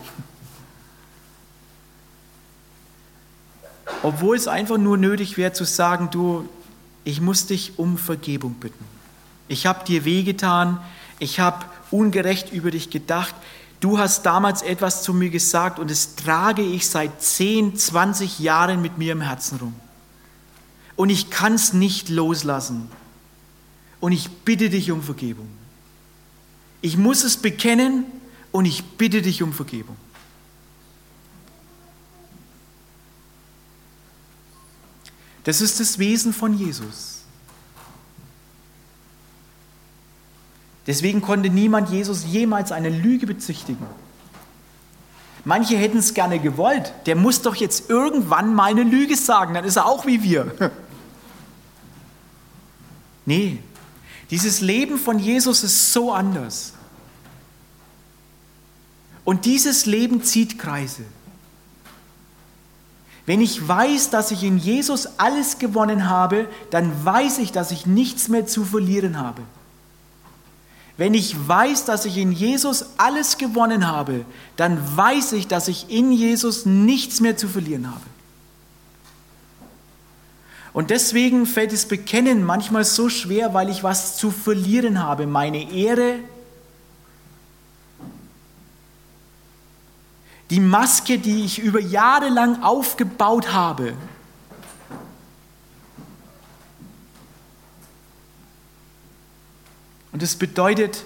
obwohl 4.04 4.36
es 4.36 4.48
einfach 4.48 4.78
nur 4.78 4.98
nötig 4.98 5.38
wäre 5.38 5.54
zu 5.54 5.66
sagen, 5.66 6.10
du, 6.12 6.48
ich 7.04 7.20
muss 7.20 7.48
dich 7.48 7.80
um 7.80 7.98
Vergebung 7.98 8.54
bitten. 8.54 8.86
Ich 9.48 9.66
habe 9.66 9.84
dir 9.86 10.06
wehgetan, 10.06 10.80
ich 11.20 11.40
habe 11.40 11.66
ungerecht 11.90 12.52
über 12.52 12.70
dich 12.70 12.92
gedacht, 12.92 13.34
du 13.80 13.98
hast 13.98 14.24
damals 14.24 14.62
etwas 14.62 15.02
zu 15.02 15.14
mir 15.14 15.32
gesagt 15.32 15.80
und 15.80 15.90
es 15.90 16.16
trage 16.16 16.62
ich 16.62 16.88
seit 16.88 17.24
10, 17.24 17.76
20 17.76 18.40
Jahren 18.40 18.82
mit 18.82 19.00
mir 19.00 19.14
im 19.14 19.22
Herzen 19.22 19.58
rum 19.58 19.74
und 20.98 21.10
ich 21.10 21.30
kann 21.30 21.54
es 21.54 21.72
nicht 21.72 22.10
loslassen. 22.10 22.90
Und 24.02 24.12
ich 24.12 24.30
bitte 24.30 24.70
dich 24.70 24.92
um 24.92 25.02
Vergebung. 25.02 25.48
Ich 26.82 26.98
muss 26.98 27.24
es 27.24 27.38
bekennen 27.38 28.06
und 28.52 28.66
ich 28.66 28.84
bitte 28.84 29.22
dich 29.22 29.42
um 29.42 29.54
Vergebung. 29.54 29.96
Das 35.44 35.62
ist 35.62 35.80
das 35.80 35.98
Wesen 35.98 36.34
von 36.34 36.58
Jesus. 36.58 37.24
Deswegen 40.86 41.22
konnte 41.22 41.50
niemand 41.50 41.90
Jesus 41.90 42.26
jemals 42.26 42.72
eine 42.72 42.90
Lüge 42.90 43.28
bezichtigen. 43.28 43.86
Manche 45.46 45.78
hätten 45.78 46.00
es 46.00 46.14
gerne 46.14 46.40
gewollt. 46.40 46.94
Der 47.06 47.16
muss 47.16 47.42
doch 47.42 47.56
jetzt 47.56 47.90
irgendwann 47.90 48.54
mal 48.54 48.72
eine 48.72 48.84
Lüge 48.84 49.16
sagen, 49.16 49.54
dann 49.54 49.64
ist 49.64 49.78
er 49.78 49.86
auch 49.86 50.06
wie 50.06 50.24
wir. 50.24 50.52
Nee, 53.28 53.60
Dieses 54.32 54.62
Leben 54.62 54.98
von 54.98 55.20
Jesus 55.20 55.64
ist 55.64 55.94
so 55.94 56.12
anders. 56.12 56.74
Und 59.24 59.46
dieses 59.46 59.86
Leben 59.86 60.24
zieht 60.24 60.58
Kreise. 60.58 61.04
Wenn 63.26 63.42
ich 63.42 63.66
weiß, 63.66 64.10
dass 64.10 64.32
ich 64.32 64.44
in 64.44 64.58
Jesus 64.58 65.20
alles 65.20 65.60
gewonnen 65.60 66.10
habe, 66.10 66.48
dann 66.70 67.06
weiß 67.06 67.40
ich, 67.40 67.52
dass 67.52 67.72
ich 67.72 67.86
nichts 67.86 68.30
mehr 68.30 68.48
zu 68.48 68.64
verlieren 68.64 69.20
habe. 69.20 69.42
Wenn 70.96 71.14
ich 71.14 71.36
weiß, 71.48 71.86
dass 71.86 72.06
ich 72.06 72.18
in 72.18 72.32
Jesus 72.32 72.86
alles 72.98 73.38
gewonnen 73.38 73.88
habe, 73.88 74.26
dann 74.56 74.80
weiß 74.98 75.34
ich, 75.34 75.48
dass 75.48 75.68
ich 75.68 75.90
in 75.90 76.12
Jesus 76.12 76.66
nichts 76.66 77.20
mehr 77.20 77.38
zu 77.38 77.48
verlieren 77.50 77.88
habe. 77.88 78.06
Und 80.78 80.92
deswegen 80.92 81.48
fällt 81.48 81.74
das 81.74 81.88
Bekennen 81.88 82.44
manchmal 82.44 82.86
so 82.86 83.10
schwer, 83.10 83.56
weil 83.56 83.72
ich 83.72 83.84
was 83.84 84.16
zu 84.16 84.30
verlieren 84.30 85.02
habe. 85.02 85.26
Meine 85.26 85.72
Ehre, 85.72 86.20
die 90.52 90.60
Maske, 90.60 91.18
die 91.18 91.44
ich 91.46 91.58
über 91.58 91.80
Jahre 91.80 92.30
lang 92.30 92.62
aufgebaut 92.62 93.54
habe. 93.54 93.96
Und 100.12 100.22
das 100.22 100.36
bedeutet, 100.36 101.06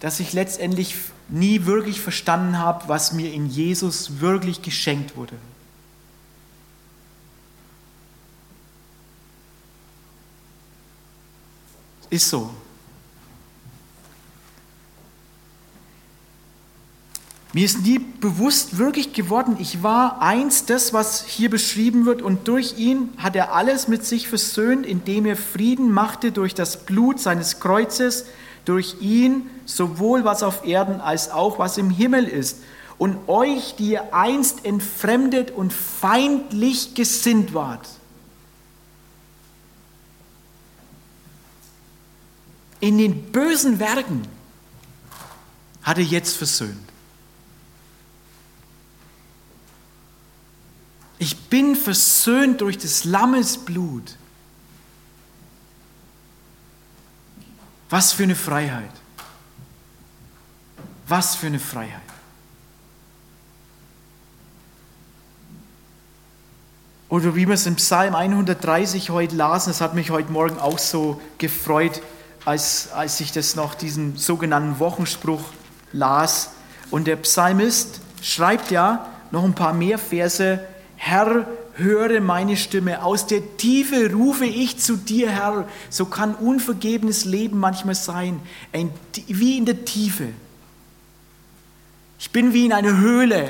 dass 0.00 0.18
ich 0.18 0.32
letztendlich 0.32 0.96
nie 1.28 1.64
wirklich 1.64 2.00
verstanden 2.00 2.58
habe, 2.58 2.88
was 2.88 3.12
mir 3.12 3.32
in 3.32 3.46
Jesus 3.46 4.18
wirklich 4.18 4.62
geschenkt 4.62 5.16
wurde. 5.16 5.36
Ist 12.10 12.28
so. 12.28 12.50
Mir 17.52 17.64
ist 17.64 17.82
nie 17.82 17.98
bewusst 17.98 18.78
wirklich 18.78 19.12
geworden, 19.12 19.56
ich 19.58 19.82
war 19.82 20.22
eins, 20.22 20.66
das, 20.66 20.92
was 20.92 21.24
hier 21.24 21.50
beschrieben 21.50 22.06
wird, 22.06 22.22
und 22.22 22.46
durch 22.46 22.78
ihn 22.78 23.08
hat 23.16 23.34
er 23.34 23.52
alles 23.52 23.88
mit 23.88 24.04
sich 24.04 24.28
versöhnt, 24.28 24.86
indem 24.86 25.26
er 25.26 25.36
Frieden 25.36 25.90
machte 25.90 26.30
durch 26.30 26.54
das 26.54 26.84
Blut 26.84 27.18
seines 27.18 27.58
Kreuzes, 27.58 28.26
durch 28.64 28.96
ihn 29.00 29.50
sowohl 29.64 30.24
was 30.24 30.44
auf 30.44 30.64
Erden 30.64 31.00
als 31.00 31.30
auch 31.30 31.58
was 31.58 31.76
im 31.76 31.90
Himmel 31.90 32.28
ist. 32.28 32.58
Und 32.98 33.28
euch, 33.28 33.74
die 33.76 33.92
ihr 33.92 34.14
einst 34.14 34.64
entfremdet 34.64 35.50
und 35.50 35.72
feindlich 35.72 36.94
gesinnt 36.94 37.52
wart. 37.52 37.88
In 42.80 42.98
den 42.98 43.30
bösen 43.30 43.78
Werken 43.78 44.26
hat 45.82 45.98
er 45.98 46.04
jetzt 46.04 46.36
versöhnt. 46.36 46.90
Ich 51.18 51.36
bin 51.48 51.76
versöhnt 51.76 52.62
durch 52.62 52.78
des 52.78 53.04
Lammes 53.04 53.58
Blut. 53.58 54.16
Was 57.90 58.12
für 58.12 58.22
eine 58.22 58.34
Freiheit. 58.34 58.90
Was 61.06 61.34
für 61.34 61.48
eine 61.48 61.58
Freiheit. 61.58 62.00
Oder 67.10 67.34
wie 67.34 67.46
wir 67.48 67.54
es 67.54 67.66
im 67.66 67.74
Psalm 67.74 68.14
130 68.14 69.10
heute 69.10 69.34
lasen, 69.34 69.70
das 69.70 69.80
hat 69.80 69.94
mich 69.94 70.10
heute 70.10 70.30
Morgen 70.30 70.60
auch 70.60 70.78
so 70.78 71.20
gefreut, 71.38 72.00
als, 72.44 72.90
als 72.92 73.20
ich 73.20 73.32
das 73.32 73.56
noch, 73.56 73.74
diesen 73.74 74.16
sogenannten 74.16 74.78
Wochenspruch 74.78 75.42
las. 75.92 76.50
Und 76.90 77.06
der 77.06 77.16
Psalmist 77.16 78.00
schreibt 78.22 78.70
ja 78.70 79.06
noch 79.30 79.44
ein 79.44 79.54
paar 79.54 79.72
mehr 79.72 79.98
Verse, 79.98 80.60
Herr, 80.96 81.46
höre 81.74 82.20
meine 82.20 82.56
Stimme. 82.56 83.02
Aus 83.02 83.26
der 83.26 83.56
Tiefe 83.56 84.12
rufe 84.12 84.44
ich 84.44 84.78
zu 84.78 84.96
dir, 84.96 85.30
Herr. 85.30 85.66
So 85.88 86.06
kann 86.06 86.34
unvergebenes 86.34 87.24
Leben 87.24 87.58
manchmal 87.58 87.94
sein, 87.94 88.40
wie 89.26 89.56
in 89.56 89.64
der 89.64 89.84
Tiefe. 89.84 90.28
Ich 92.18 92.30
bin 92.30 92.52
wie 92.52 92.66
in 92.66 92.72
einer 92.72 92.98
Höhle, 92.98 93.48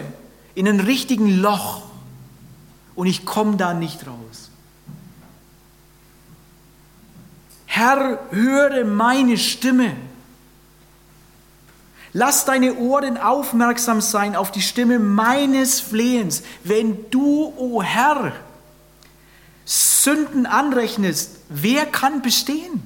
in 0.54 0.68
einem 0.68 0.80
richtigen 0.80 1.40
Loch 1.40 1.82
und 2.94 3.06
ich 3.06 3.24
komme 3.24 3.56
da 3.56 3.74
nicht 3.74 4.06
raus. 4.06 4.50
Herr, 7.80 8.18
höre 8.30 8.84
meine 8.84 9.38
Stimme. 9.38 9.96
Lass 12.12 12.44
deine 12.44 12.74
Ohren 12.74 13.16
aufmerksam 13.16 14.02
sein 14.02 14.36
auf 14.36 14.52
die 14.52 14.60
Stimme 14.60 14.98
meines 14.98 15.80
Flehens. 15.80 16.42
Wenn 16.62 17.10
du, 17.10 17.46
o 17.56 17.76
oh 17.76 17.82
Herr, 17.82 18.34
Sünden 19.64 20.44
anrechnest, 20.44 21.38
wer 21.48 21.86
kann 21.86 22.20
bestehen? 22.20 22.82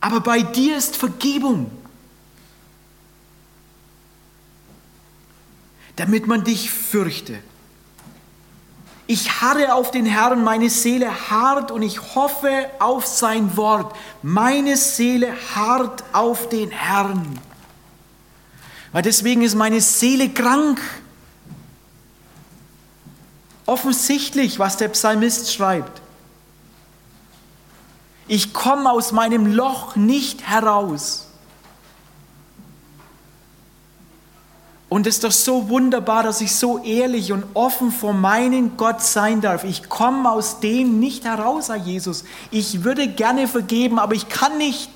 Aber 0.00 0.20
bei 0.20 0.40
dir 0.40 0.78
ist 0.78 0.96
Vergebung, 0.96 1.70
damit 5.96 6.26
man 6.26 6.42
dich 6.42 6.70
fürchte. 6.70 7.42
Ich 9.10 9.40
harre 9.42 9.74
auf 9.74 9.90
den 9.90 10.06
Herrn, 10.06 10.44
meine 10.44 10.70
Seele 10.70 11.28
harrt 11.28 11.72
und 11.72 11.82
ich 11.82 12.14
hoffe 12.14 12.70
auf 12.78 13.06
sein 13.06 13.56
Wort. 13.56 13.92
Meine 14.22 14.76
Seele 14.76 15.34
harrt 15.52 16.04
auf 16.12 16.48
den 16.48 16.70
Herrn. 16.70 17.40
Weil 18.92 19.02
deswegen 19.02 19.42
ist 19.42 19.56
meine 19.56 19.80
Seele 19.80 20.28
krank. 20.28 20.80
Offensichtlich, 23.66 24.60
was 24.60 24.76
der 24.76 24.90
Psalmist 24.90 25.52
schreibt. 25.52 26.00
Ich 28.28 28.52
komme 28.52 28.92
aus 28.92 29.10
meinem 29.10 29.52
Loch 29.52 29.96
nicht 29.96 30.46
heraus. 30.46 31.29
Und 34.90 35.06
es 35.06 35.14
ist 35.14 35.24
doch 35.24 35.30
so 35.30 35.68
wunderbar, 35.68 36.24
dass 36.24 36.40
ich 36.40 36.56
so 36.56 36.82
ehrlich 36.82 37.30
und 37.30 37.44
offen 37.54 37.92
vor 37.92 38.12
meinem 38.12 38.76
Gott 38.76 39.00
sein 39.00 39.40
darf. 39.40 39.62
Ich 39.62 39.88
komme 39.88 40.28
aus 40.28 40.58
dem 40.58 40.98
nicht 40.98 41.24
heraus, 41.24 41.68
Herr 41.68 41.76
Jesus. 41.76 42.24
Ich 42.50 42.82
würde 42.82 43.06
gerne 43.06 43.46
vergeben, 43.46 44.00
aber 44.00 44.16
ich 44.16 44.28
kann 44.28 44.58
nicht. 44.58 44.90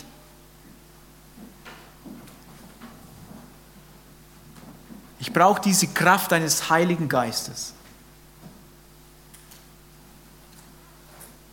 Ich 5.20 5.32
brauche 5.32 5.62
diese 5.62 5.86
Kraft 5.86 6.32
eines 6.32 6.68
Heiligen 6.68 7.08
Geistes, 7.08 7.72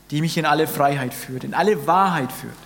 die 0.10 0.20
mich 0.20 0.36
in 0.36 0.48
alle 0.48 0.68
Freiheit 0.68 1.14
führt, 1.14 1.44
in 1.44 1.54
alle 1.54 1.86
Wahrheit 1.86 2.32
führt. 2.32 2.58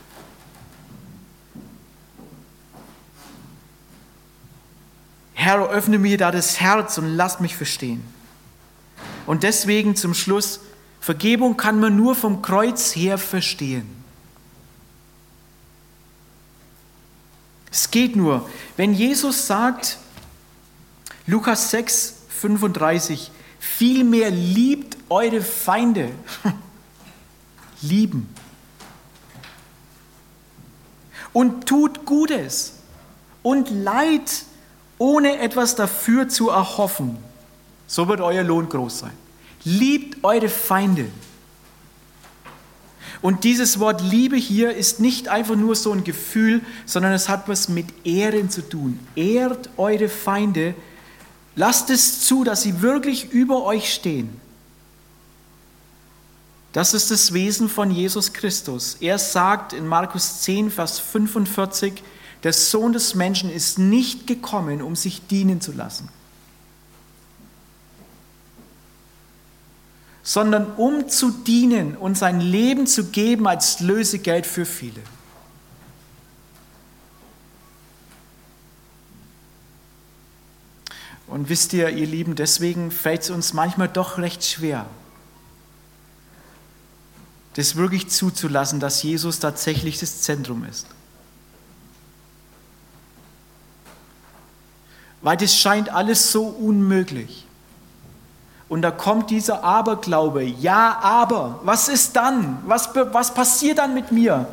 Herr, 5.46 5.70
öffne 5.70 6.00
mir 6.00 6.18
da 6.18 6.32
das 6.32 6.60
Herz 6.60 6.98
und 6.98 7.06
lass 7.06 7.40
mich 7.40 7.56
verstehen. 7.56 8.04
Und 9.28 9.44
deswegen 9.44 9.96
zum 9.96 10.16
Schluss, 10.16 10.60
Vergebung 11.00 11.56
kann 11.56 11.80
man 11.80 11.96
nur 11.96 12.16
vom 12.16 12.42
Kreuz 12.42 12.96
her 12.96 13.20
verstehen. 13.20 13.88
Es 17.72 17.92
geht 17.92 18.16
nur, 18.16 18.50
wenn 18.76 18.96
Jesus 18.96 19.46
sagt, 19.46 20.00
Lukas 21.28 21.70
6, 21.70 22.16
35, 22.30 23.30
vielmehr 23.60 24.32
liebt 24.32 24.98
eure 25.10 25.44
Feinde. 25.44 26.10
Lieben. 27.84 28.34
Und 31.34 31.68
tut 31.68 32.04
Gutes 32.04 32.80
und 33.44 33.70
Leid 33.70 34.46
ohne 34.98 35.40
etwas 35.40 35.76
dafür 35.76 36.30
zu 36.30 36.50
erhoffen. 36.50 37.18
So 37.88 38.08
wird 38.08 38.22
euer 38.22 38.44
Lohn 38.44 38.70
groß 38.70 39.00
sein. 39.00 39.14
Liebt 39.64 40.24
eure 40.24 40.50
Feinde. 40.50 41.08
Und 43.22 43.44
dieses 43.44 43.80
Wort 43.80 44.02
Liebe 44.02 44.36
hier 44.36 44.76
ist 44.76 45.00
nicht 45.00 45.28
einfach 45.28 45.56
nur 45.56 45.76
so 45.76 45.92
ein 45.92 46.04
Gefühl, 46.04 46.62
sondern 46.86 47.14
es 47.14 47.30
hat 47.30 47.48
was 47.48 47.70
mit 47.70 47.88
Ehren 48.06 48.50
zu 48.50 48.62
tun. 48.62 49.00
Ehrt 49.16 49.70
eure 49.78 50.10
Feinde. 50.10 50.76
Lasst 51.56 51.90
es 51.90 52.22
zu, 52.22 52.44
dass 52.44 52.62
sie 52.62 52.82
wirklich 52.82 53.32
über 53.32 53.64
euch 53.64 53.94
stehen. 53.94 54.30
Das 56.74 56.94
ist 56.94 57.10
das 57.10 57.34
Wesen 57.34 57.70
von 57.70 57.90
Jesus 57.90 58.34
Christus. 58.34 58.98
Er 59.00 59.18
sagt 59.18 59.72
in 59.72 59.88
Markus 59.88 60.42
10, 60.42 60.70
Vers 60.70 61.00
45, 61.00 62.04
der 62.46 62.54
Sohn 62.54 62.94
des 62.94 63.16
Menschen 63.16 63.52
ist 63.52 63.80
nicht 63.80 64.28
gekommen, 64.28 64.84
um 64.84 64.96
sich 64.96 65.26
dienen 65.26 65.62
zu 65.62 65.72
lassen, 65.72 66.10
sondern 70.22 70.72
um 70.76 71.10
zu 71.10 71.32
dienen 71.32 71.98
und 71.98 72.20
sein 72.20 72.40
Leben 72.40 72.86
zu 72.86 73.06
geben 73.06 73.48
als 73.48 73.80
Lösegeld 73.80 74.46
für 74.46 74.68
viele. 74.68 75.02
Und 81.26 81.50
wisst 81.50 81.74
ihr, 81.74 81.90
ihr 81.90 82.06
Lieben, 82.06 82.36
deswegen 82.36 82.92
fällt 82.92 83.24
es 83.24 83.32
uns 83.32 83.54
manchmal 83.54 83.90
doch 83.90 84.20
recht 84.20 84.46
schwer, 84.46 84.86
das 87.56 87.76
wirklich 87.76 88.08
zuzulassen, 88.10 88.80
dass 88.80 89.02
Jesus 89.02 89.40
tatsächlich 89.40 89.98
das 89.98 90.22
Zentrum 90.22 90.64
ist. 90.66 90.86
Weil 95.26 95.38
das 95.38 95.58
scheint 95.58 95.90
alles 95.90 96.32
so 96.32 96.44
unmöglich. 96.44 97.48
Und 98.70 98.84
da 98.84 98.92
kommt 98.92 99.32
dieser 99.32 99.64
Aberglaube. 99.64 100.44
Ja, 100.44 101.00
aber, 101.00 101.62
was 101.64 101.88
ist 101.88 102.16
dann? 102.16 102.62
Was, 102.68 102.94
was 102.94 103.34
passiert 103.34 103.80
dann 103.80 103.96
mit 103.96 104.12
mir? 104.12 104.48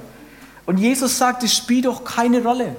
Und 0.64 0.78
Jesus 0.78 1.18
sagt, 1.18 1.42
es 1.42 1.54
spielt 1.54 1.84
doch 1.84 2.04
keine 2.04 2.42
Rolle. 2.42 2.74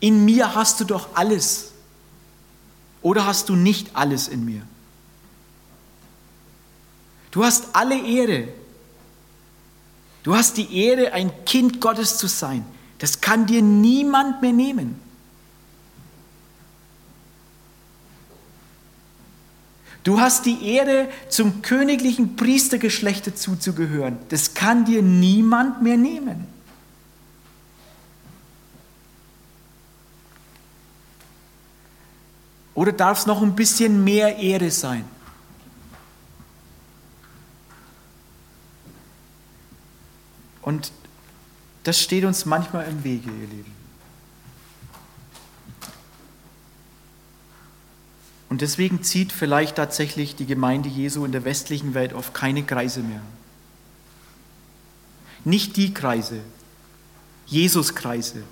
In 0.00 0.24
mir 0.24 0.54
hast 0.54 0.80
du 0.80 0.84
doch 0.84 1.08
alles. 1.12 1.72
Oder 3.02 3.26
hast 3.26 3.50
du 3.50 3.54
nicht 3.54 3.94
alles 3.94 4.28
in 4.28 4.46
mir? 4.46 4.62
Du 7.32 7.44
hast 7.44 7.66
alle 7.74 7.98
Ehre. 7.98 8.48
Du 10.24 10.34
hast 10.34 10.56
die 10.56 10.76
Ehre, 10.76 11.12
ein 11.12 11.30
Kind 11.44 11.80
Gottes 11.80 12.16
zu 12.16 12.26
sein. 12.26 12.64
Das 12.98 13.20
kann 13.20 13.46
dir 13.46 13.62
niemand 13.62 14.40
mehr 14.40 14.54
nehmen. 14.54 15.00
Du 20.02 20.20
hast 20.20 20.46
die 20.46 20.66
Ehre, 20.66 21.08
zum 21.28 21.60
königlichen 21.62 22.36
Priestergeschlecht 22.36 23.38
zuzugehören. 23.38 24.18
Das 24.30 24.54
kann 24.54 24.86
dir 24.86 25.02
niemand 25.02 25.82
mehr 25.82 25.96
nehmen. 25.98 26.46
Oder 32.74 32.92
darf 32.92 33.20
es 33.20 33.26
noch 33.26 33.42
ein 33.42 33.54
bisschen 33.54 34.02
mehr 34.04 34.36
Ehre 34.38 34.70
sein? 34.70 35.04
Und 40.64 40.92
das 41.82 42.00
steht 42.00 42.24
uns 42.24 42.46
manchmal 42.46 42.88
im 42.88 43.04
Wege, 43.04 43.30
ihr 43.30 43.46
Lieben. 43.46 43.72
Und 48.48 48.62
deswegen 48.62 49.02
zieht 49.02 49.32
vielleicht 49.32 49.76
tatsächlich 49.76 50.36
die 50.36 50.46
Gemeinde 50.46 50.88
Jesu 50.88 51.24
in 51.24 51.32
der 51.32 51.44
westlichen 51.44 51.92
Welt 51.92 52.14
oft 52.14 52.32
keine 52.32 52.62
Kreise 52.62 53.00
mehr. 53.00 53.20
Nicht 55.44 55.76
die 55.76 55.92
Kreise, 55.92 56.40
Jesus-Kreise. 57.46 58.44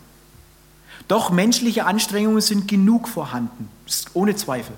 Doch 1.08 1.30
menschliche 1.30 1.86
Anstrengungen 1.86 2.42
sind 2.42 2.68
genug 2.68 3.08
vorhanden, 3.08 3.68
ohne 4.12 4.36
Zweifel. 4.36 4.76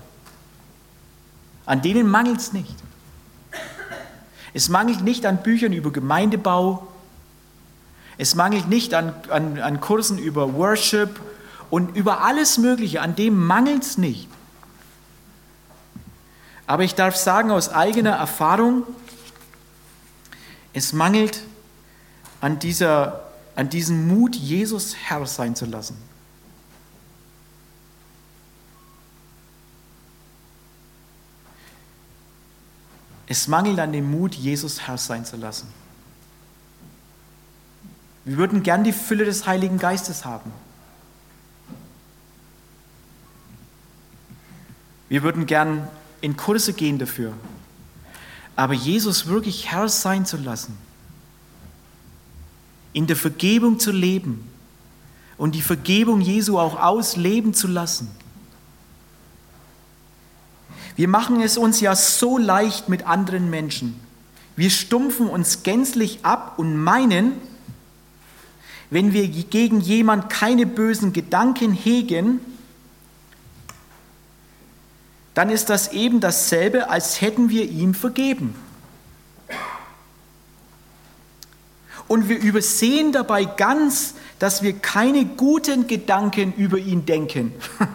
An 1.66 1.82
denen 1.82 2.09
mangelt 2.09 2.39
es 2.39 2.53
nicht. 2.53 2.76
Es 4.53 4.68
mangelt 4.68 5.03
nicht 5.03 5.26
an 5.26 5.43
Büchern 5.43 5.72
über 5.72 5.91
Gemeindebau, 5.91 6.87
es 8.17 8.35
mangelt 8.35 8.69
nicht 8.69 8.95
an, 8.95 9.15
an, 9.29 9.59
an 9.59 9.81
Kursen 9.81 10.19
über 10.19 10.55
Worship 10.55 11.21
und 11.71 11.97
über 11.97 12.21
alles 12.21 12.59
Mögliche, 12.59 13.01
an 13.01 13.17
dem 13.17 13.47
mangelt 13.47 13.83
es 13.83 13.99
nicht. 13.99 14.29
Aber 16.67 16.85
ich 16.85 16.95
darf 16.95 17.17
sagen 17.17 17.51
aus 17.51 17.69
eigener 17.69 18.12
Erfahrung, 18.12 18.85
es 20.73 20.93
mangelt 20.93 21.43
an, 22.41 22.59
dieser, 22.59 23.25
an 23.57 23.69
diesem 23.69 24.09
Mut, 24.09 24.35
Jesus 24.37 24.95
Herr 24.95 25.27
sein 25.27 25.57
zu 25.57 25.67
lassen. 25.67 25.97
Es 33.27 33.49
mangelt 33.49 33.79
an 33.79 33.93
dem 33.93 34.11
Mut, 34.11 34.35
Jesus 34.35 34.81
Herr 34.87 34.99
sein 34.99 35.25
zu 35.25 35.37
lassen. 35.37 35.84
Wir 38.25 38.39
würden 38.39 38.62
gern 38.62 38.85
die 38.85 38.93
Fülle 38.93 39.25
des 39.25 39.47
Heiligen 39.47 39.79
Geistes 39.79 40.25
haben. 40.25 40.51
Wir 45.09 45.22
würden 45.22 45.47
gern 45.47 45.89
in 46.20 46.37
Kurse 46.37 46.72
gehen 46.72 46.99
dafür. 46.99 47.35
Aber 48.57 48.72
Jesus 48.72 49.27
wirklich 49.27 49.70
Herr 49.70 49.89
sein 49.89 50.25
zu 50.25 50.37
lassen, 50.37 50.77
in 52.93 53.07
der 53.07 53.16
Vergebung 53.16 53.79
zu 53.79 53.93
leben 53.93 54.49
und 55.37 55.55
die 55.55 55.62
Vergebung 55.62 56.20
Jesu 56.20 56.59
auch 56.59 56.81
ausleben 56.81 57.53
zu 57.53 57.66
lassen. 57.66 58.11
Wir 60.97 61.09
machen 61.09 61.41
es 61.41 61.59
uns 61.59 61.81
ja 61.81 61.97
so 61.97 62.39
leicht 62.39 62.89
mit 62.89 63.07
anderen 63.07 63.51
Menschen. 63.51 64.01
Wir 64.57 64.70
stumpfen 64.70 65.29
uns 65.29 65.64
gänzlich 65.64 66.25
ab 66.25 66.55
und 66.57 66.77
meinen, 66.77 67.33
wenn 68.91 69.12
wir 69.12 69.26
gegen 69.28 69.80
jemand 69.80 70.30
keine 70.30 70.66
bösen 70.66 71.12
Gedanken 71.12 71.72
hegen, 71.72 72.41
dann 75.35 75.51
ist 75.51 75.68
das 75.68 75.93
eben 75.93 76.20
dasselbe, 76.20 76.89
als 76.91 77.20
hätten 77.20 77.51
wir 77.51 77.68
ihm 77.68 77.93
vergeben. 77.95 78.55
Und 82.07 82.28
wir 82.28 82.39
übersehen 82.39 83.12
dabei 83.12 83.45
ganz, 83.45 84.14
dass 84.39 84.62
wir 84.62 84.74
keine 84.74 85.24
guten 85.24 85.87
Gedanken 85.87 86.53
über 86.55 86.78
ihn 86.78 87.07
denken. 87.07 87.53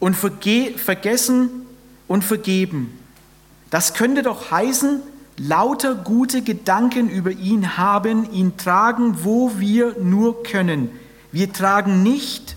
Und 0.00 0.14
vergessen 0.14 1.66
und 2.06 2.22
vergeben. 2.22 2.97
Das 3.70 3.94
könnte 3.94 4.22
doch 4.22 4.50
heißen, 4.50 5.02
lauter 5.36 5.94
gute 5.94 6.42
Gedanken 6.42 7.08
über 7.08 7.30
ihn 7.30 7.76
haben, 7.76 8.30
ihn 8.32 8.56
tragen, 8.56 9.24
wo 9.24 9.58
wir 9.58 9.96
nur 10.00 10.42
können. 10.42 10.90
Wir 11.32 11.52
tragen 11.52 12.02
nicht, 12.02 12.56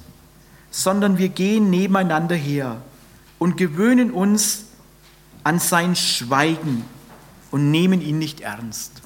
sondern 0.71 1.17
wir 1.17 1.29
gehen 1.29 1.69
nebeneinander 1.69 2.35
her 2.35 2.81
und 3.39 3.57
gewöhnen 3.57 4.11
uns 4.11 4.65
an 5.43 5.59
sein 5.59 5.95
Schweigen 5.95 6.85
und 7.51 7.71
nehmen 7.71 8.01
ihn 8.01 8.17
nicht 8.17 8.41
ernst. 8.41 9.01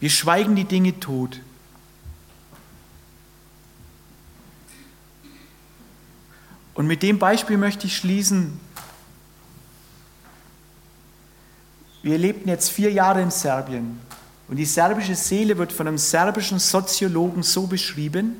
Wir 0.00 0.08
schweigen 0.08 0.56
die 0.56 0.64
Dinge 0.64 0.98
tot. 0.98 1.40
Und 6.72 6.86
mit 6.86 7.02
dem 7.02 7.18
Beispiel 7.18 7.58
möchte 7.58 7.86
ich 7.86 7.96
schließen, 7.98 8.58
Wir 12.02 12.18
lebten 12.18 12.48
jetzt 12.48 12.70
vier 12.70 12.92
Jahre 12.92 13.20
in 13.20 13.30
Serbien 13.30 14.00
und 14.48 14.56
die 14.56 14.64
serbische 14.64 15.14
Seele 15.14 15.58
wird 15.58 15.72
von 15.72 15.86
einem 15.86 15.98
serbischen 15.98 16.58
Soziologen 16.58 17.42
so 17.42 17.66
beschrieben, 17.66 18.36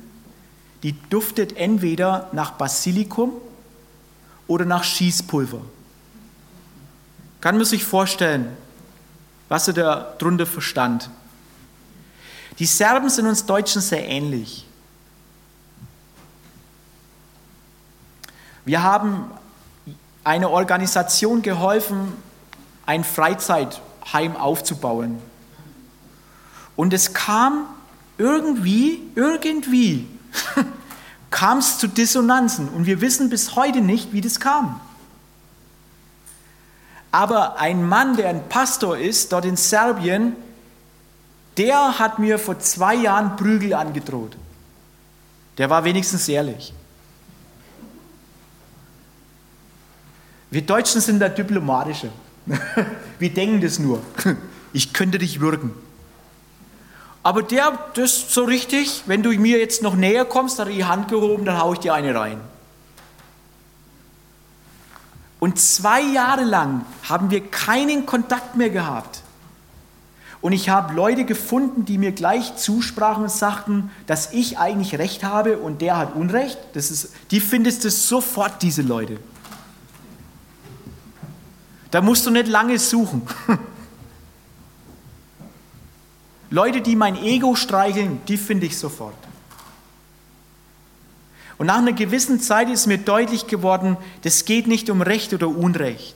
die 0.83 0.93
duftet 1.09 1.55
entweder 1.57 2.29
nach 2.31 2.51
Basilikum 2.51 3.33
oder 4.47 4.65
nach 4.65 4.83
Schießpulver. 4.83 5.61
Kann 7.39 7.55
man 7.55 7.65
sich 7.65 7.83
vorstellen, 7.83 8.55
was 9.47 9.67
er 9.67 9.73
da 9.73 10.15
drunter 10.17 10.45
verstand. 10.45 11.09
Die 12.59 12.65
Serben 12.65 13.09
sind 13.09 13.27
uns 13.27 13.45
Deutschen 13.45 13.81
sehr 13.81 14.07
ähnlich. 14.07 14.65
Wir 18.65 18.83
haben 18.83 19.31
einer 20.23 20.49
Organisation 20.51 21.41
geholfen, 21.41 22.13
ein 22.91 23.05
Freizeitheim 23.05 24.35
aufzubauen. 24.35 25.17
Und 26.75 26.91
es 26.91 27.13
kam 27.13 27.65
irgendwie, 28.17 29.01
irgendwie, 29.15 30.09
kam 31.31 31.59
es 31.59 31.77
zu 31.77 31.87
Dissonanzen. 31.87 32.67
Und 32.67 32.85
wir 32.85 32.99
wissen 32.99 33.29
bis 33.29 33.55
heute 33.55 33.79
nicht, 33.79 34.11
wie 34.11 34.19
das 34.19 34.41
kam. 34.41 34.81
Aber 37.13 37.61
ein 37.61 37.87
Mann, 37.87 38.17
der 38.17 38.27
ein 38.27 38.49
Pastor 38.49 38.97
ist, 38.97 39.31
dort 39.31 39.45
in 39.45 39.55
Serbien, 39.55 40.35
der 41.55 41.97
hat 41.97 42.19
mir 42.19 42.39
vor 42.39 42.59
zwei 42.59 42.95
Jahren 42.95 43.37
Prügel 43.37 43.73
angedroht. 43.73 44.35
Der 45.57 45.69
war 45.69 45.85
wenigstens 45.85 46.27
ehrlich. 46.27 46.73
Wir 50.49 50.61
Deutschen 50.61 50.99
sind 50.99 51.19
da 51.19 51.29
diplomatischer. 51.29 52.09
Wir 53.19 53.33
denken 53.33 53.61
das 53.61 53.79
nur. 53.79 54.01
ich 54.73 54.93
könnte 54.93 55.17
dich 55.17 55.39
würgen. 55.39 55.71
Aber 57.23 57.43
der, 57.43 57.77
das 57.93 58.13
ist 58.13 58.31
so 58.31 58.43
richtig, 58.43 59.03
wenn 59.05 59.21
du 59.21 59.29
mir 59.31 59.59
jetzt 59.59 59.83
noch 59.83 59.95
näher 59.95 60.25
kommst, 60.25 60.59
hat 60.59 60.67
er 60.67 60.73
die 60.73 60.85
Hand 60.85 61.07
gehoben, 61.07 61.45
dann 61.45 61.59
haue 61.59 61.75
ich 61.75 61.79
dir 61.79 61.93
eine 61.93 62.15
rein. 62.15 62.41
Und 65.39 65.59
zwei 65.59 66.01
Jahre 66.01 66.43
lang 66.43 66.85
haben 67.09 67.31
wir 67.31 67.41
keinen 67.41 68.05
Kontakt 68.05 68.55
mehr 68.55 68.69
gehabt. 68.69 69.21
Und 70.39 70.53
ich 70.53 70.69
habe 70.69 70.95
Leute 70.95 71.23
gefunden, 71.23 71.85
die 71.85 71.99
mir 71.99 72.11
gleich 72.11 72.55
zusprachen 72.55 73.23
und 73.23 73.31
sagten, 73.31 73.91
dass 74.07 74.33
ich 74.33 74.57
eigentlich 74.57 74.97
Recht 74.97 75.23
habe 75.23 75.57
und 75.57 75.81
der 75.81 75.97
hat 75.97 76.15
Unrecht. 76.15 76.57
Das 76.73 76.89
ist, 76.89 77.13
die 77.29 77.39
findest 77.39 77.83
du 77.85 77.91
sofort, 77.91 78.63
diese 78.63 78.81
Leute. 78.81 79.17
Da 81.91 82.01
musst 82.01 82.25
du 82.25 82.31
nicht 82.31 82.47
lange 82.47 82.79
suchen. 82.79 83.21
Leute, 86.49 86.81
die 86.81 86.95
mein 86.95 87.15
Ego 87.15 87.55
streicheln, 87.55 88.21
die 88.27 88.37
finde 88.37 88.65
ich 88.65 88.77
sofort. 88.77 89.15
Und 91.57 91.67
nach 91.67 91.77
einer 91.77 91.93
gewissen 91.93 92.39
Zeit 92.39 92.69
ist 92.69 92.87
mir 92.87 92.97
deutlich 92.97 93.47
geworden, 93.47 93.97
das 94.23 94.45
geht 94.45 94.67
nicht 94.67 94.89
um 94.89 95.01
Recht 95.01 95.33
oder 95.33 95.47
Unrecht. 95.47 96.15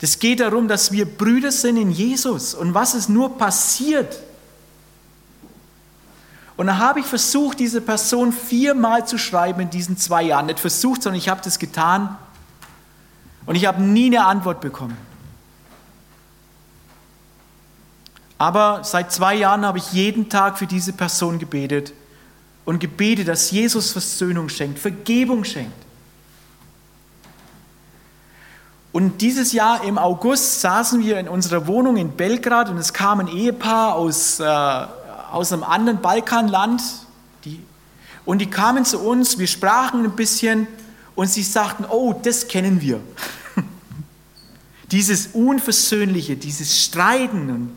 Das 0.00 0.18
geht 0.18 0.40
darum, 0.40 0.66
dass 0.66 0.90
wir 0.90 1.06
Brüder 1.06 1.52
sind 1.52 1.76
in 1.76 1.90
Jesus 1.90 2.54
und 2.54 2.74
was 2.74 2.94
ist 2.94 3.08
nur 3.08 3.38
passiert. 3.38 4.18
Und 6.56 6.66
da 6.66 6.78
habe 6.78 7.00
ich 7.00 7.06
versucht, 7.06 7.60
diese 7.60 7.80
Person 7.80 8.32
viermal 8.32 9.06
zu 9.06 9.16
schreiben 9.16 9.60
in 9.60 9.70
diesen 9.70 9.96
zwei 9.96 10.24
Jahren. 10.24 10.46
Nicht 10.46 10.58
versucht, 10.58 11.02
sondern 11.02 11.18
ich 11.18 11.28
habe 11.28 11.40
das 11.42 11.58
getan 11.58 12.18
und 13.46 13.54
ich 13.54 13.66
habe 13.66 13.82
nie 13.82 14.06
eine 14.06 14.26
Antwort 14.26 14.60
bekommen. 14.60 14.96
Aber 18.38 18.82
seit 18.82 19.12
zwei 19.12 19.36
Jahren 19.36 19.64
habe 19.64 19.78
ich 19.78 19.92
jeden 19.92 20.28
Tag 20.28 20.58
für 20.58 20.66
diese 20.66 20.92
Person 20.92 21.38
gebetet 21.38 21.92
und 22.64 22.80
gebetet, 22.80 23.28
dass 23.28 23.50
Jesus 23.50 23.92
Versöhnung 23.92 24.48
schenkt, 24.48 24.78
Vergebung 24.78 25.44
schenkt. 25.44 25.72
Und 28.92 29.22
dieses 29.22 29.52
Jahr 29.52 29.84
im 29.84 29.96
August 29.96 30.60
saßen 30.60 31.02
wir 31.02 31.18
in 31.18 31.28
unserer 31.28 31.66
Wohnung 31.66 31.96
in 31.96 32.12
Belgrad 32.12 32.68
und 32.68 32.76
es 32.76 32.92
kam 32.92 33.20
ein 33.20 33.28
Ehepaar 33.28 33.94
aus, 33.94 34.38
äh, 34.38 34.44
aus 34.44 35.52
einem 35.52 35.62
anderen 35.62 36.02
Balkanland. 36.02 36.82
Die, 37.44 37.64
und 38.26 38.38
die 38.38 38.50
kamen 38.50 38.84
zu 38.84 39.00
uns, 39.00 39.38
wir 39.38 39.46
sprachen 39.46 40.04
ein 40.04 40.16
bisschen 40.16 40.66
und 41.14 41.28
sie 41.28 41.42
sagten, 41.42 41.84
oh, 41.84 42.12
das 42.12 42.48
kennen 42.48 42.80
wir. 42.80 43.00
dieses 44.90 45.28
Unversöhnliche, 45.28 46.36
dieses 46.36 46.82
Streiten. 46.82 47.50
Und 47.50 47.72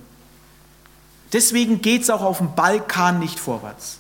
deswegen 1.34 1.82
geht 1.82 2.04
es 2.04 2.10
auch 2.10 2.22
auf 2.22 2.38
dem 2.40 2.56
Balkan 2.56 3.20
nicht 3.20 3.40
vorwärts. 3.40 4.00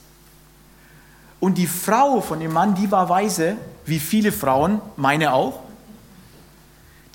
Und 1.40 1.58
die 1.58 1.68
Frau 1.68 2.22
von 2.22 2.40
dem 2.40 2.54
Mann, 2.54 2.76
die 2.76 2.92
war 2.92 3.10
weise, 3.10 3.58
wie 3.86 4.00
viele 4.00 4.32
Frauen, 4.32 4.82
meine 4.96 5.34
auch 5.34 5.66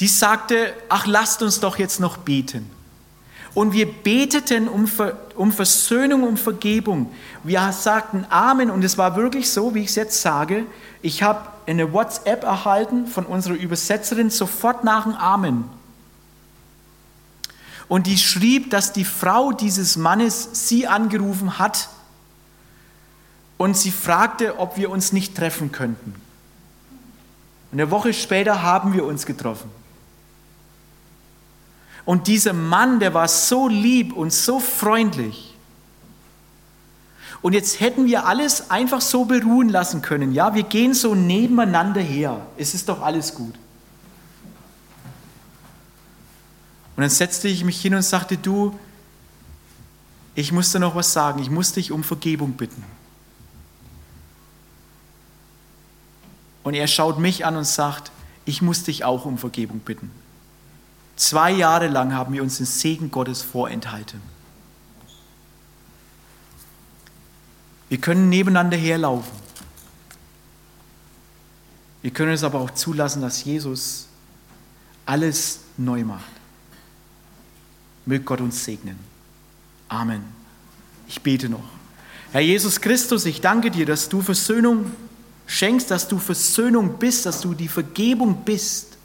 die 0.00 0.08
sagte, 0.08 0.72
ach 0.88 1.06
lasst 1.06 1.42
uns 1.42 1.60
doch 1.60 1.78
jetzt 1.78 2.00
noch 2.00 2.16
beten. 2.16 2.68
Und 3.54 3.72
wir 3.72 3.90
beteten 3.90 4.68
um, 4.68 4.88
um 5.34 5.52
Versöhnung, 5.52 6.22
um 6.22 6.36
Vergebung. 6.36 7.12
Wir 7.42 7.72
sagten 7.72 8.24
Amen 8.30 8.70
und 8.70 8.84
es 8.84 8.96
war 8.96 9.16
wirklich 9.16 9.50
so, 9.50 9.74
wie 9.74 9.80
ich 9.80 9.88
es 9.88 9.96
jetzt 9.96 10.22
sage. 10.22 10.66
Ich 11.02 11.22
habe 11.22 11.48
eine 11.66 11.92
WhatsApp 11.92 12.44
erhalten 12.44 13.06
von 13.06 13.26
unserer 13.26 13.54
Übersetzerin 13.54 14.30
sofort 14.30 14.84
nach 14.84 15.04
dem 15.04 15.14
Amen. 15.14 15.64
Und 17.88 18.06
die 18.06 18.18
schrieb, 18.18 18.70
dass 18.70 18.92
die 18.92 19.04
Frau 19.04 19.50
dieses 19.50 19.96
Mannes 19.96 20.68
sie 20.68 20.86
angerufen 20.86 21.58
hat 21.58 21.88
und 23.56 23.76
sie 23.76 23.90
fragte, 23.90 24.60
ob 24.60 24.76
wir 24.76 24.90
uns 24.90 25.12
nicht 25.12 25.36
treffen 25.36 25.72
könnten. 25.72 26.14
Eine 27.72 27.90
Woche 27.90 28.12
später 28.12 28.62
haben 28.62 28.92
wir 28.92 29.04
uns 29.04 29.26
getroffen. 29.26 29.70
Und 32.10 32.26
dieser 32.26 32.54
Mann, 32.54 32.98
der 32.98 33.14
war 33.14 33.28
so 33.28 33.68
lieb 33.68 34.14
und 34.14 34.32
so 34.32 34.58
freundlich. 34.58 35.54
Und 37.40 37.52
jetzt 37.52 37.78
hätten 37.78 38.04
wir 38.04 38.26
alles 38.26 38.68
einfach 38.68 39.00
so 39.00 39.26
beruhen 39.26 39.68
lassen 39.68 40.02
können. 40.02 40.32
Ja, 40.32 40.52
wir 40.56 40.64
gehen 40.64 40.92
so 40.92 41.14
nebeneinander 41.14 42.00
her. 42.00 42.44
Es 42.56 42.74
ist 42.74 42.88
doch 42.88 43.00
alles 43.00 43.36
gut. 43.36 43.54
Und 46.96 47.02
dann 47.02 47.10
setzte 47.10 47.46
ich 47.46 47.62
mich 47.62 47.80
hin 47.80 47.94
und 47.94 48.02
sagte, 48.02 48.36
du, 48.36 48.76
ich 50.34 50.50
muss 50.50 50.72
dir 50.72 50.80
noch 50.80 50.96
was 50.96 51.12
sagen. 51.12 51.40
Ich 51.40 51.48
muss 51.48 51.74
dich 51.74 51.92
um 51.92 52.02
Vergebung 52.02 52.54
bitten. 52.54 52.82
Und 56.64 56.74
er 56.74 56.88
schaut 56.88 57.20
mich 57.20 57.46
an 57.46 57.56
und 57.56 57.68
sagt, 57.68 58.10
ich 58.46 58.62
muss 58.62 58.82
dich 58.82 59.04
auch 59.04 59.26
um 59.26 59.38
Vergebung 59.38 59.78
bitten. 59.78 60.10
Zwei 61.20 61.50
Jahre 61.50 61.88
lang 61.88 62.14
haben 62.14 62.32
wir 62.32 62.42
uns 62.42 62.56
den 62.56 62.64
Segen 62.64 63.10
Gottes 63.10 63.42
vorenthalten. 63.42 64.22
Wir 67.90 67.98
können 67.98 68.30
nebeneinander 68.30 68.78
herlaufen. 68.78 69.38
Wir 72.00 72.10
können 72.10 72.32
es 72.32 72.42
aber 72.42 72.58
auch 72.58 72.70
zulassen, 72.70 73.20
dass 73.20 73.44
Jesus 73.44 74.06
alles 75.04 75.60
neu 75.76 76.04
macht. 76.04 76.32
Möge 78.06 78.24
Gott 78.24 78.40
uns 78.40 78.64
segnen. 78.64 78.98
Amen. 79.90 80.24
Ich 81.06 81.20
bete 81.20 81.50
noch. 81.50 81.68
Herr 82.32 82.40
Jesus 82.40 82.80
Christus, 82.80 83.26
ich 83.26 83.42
danke 83.42 83.70
dir, 83.70 83.84
dass 83.84 84.08
du 84.08 84.22
Versöhnung 84.22 84.90
schenkst, 85.46 85.90
dass 85.90 86.08
du 86.08 86.18
Versöhnung 86.18 86.98
bist, 86.98 87.26
dass 87.26 87.42
du 87.42 87.52
die 87.52 87.68
Vergebung 87.68 88.42
bist. 88.42 88.96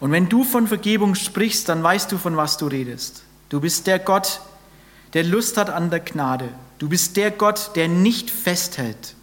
Und 0.00 0.12
wenn 0.12 0.28
du 0.28 0.44
von 0.44 0.66
Vergebung 0.66 1.14
sprichst, 1.14 1.68
dann 1.68 1.82
weißt 1.82 2.10
du, 2.10 2.18
von 2.18 2.36
was 2.36 2.56
du 2.56 2.66
redest. 2.66 3.22
Du 3.50 3.60
bist 3.60 3.86
der 3.86 3.98
Gott, 3.98 4.40
der 5.12 5.24
Lust 5.24 5.56
hat 5.56 5.70
an 5.70 5.90
der 5.90 6.00
Gnade. 6.00 6.48
Du 6.78 6.88
bist 6.88 7.16
der 7.16 7.30
Gott, 7.30 7.72
der 7.76 7.88
nicht 7.88 8.30
festhält 8.30 9.14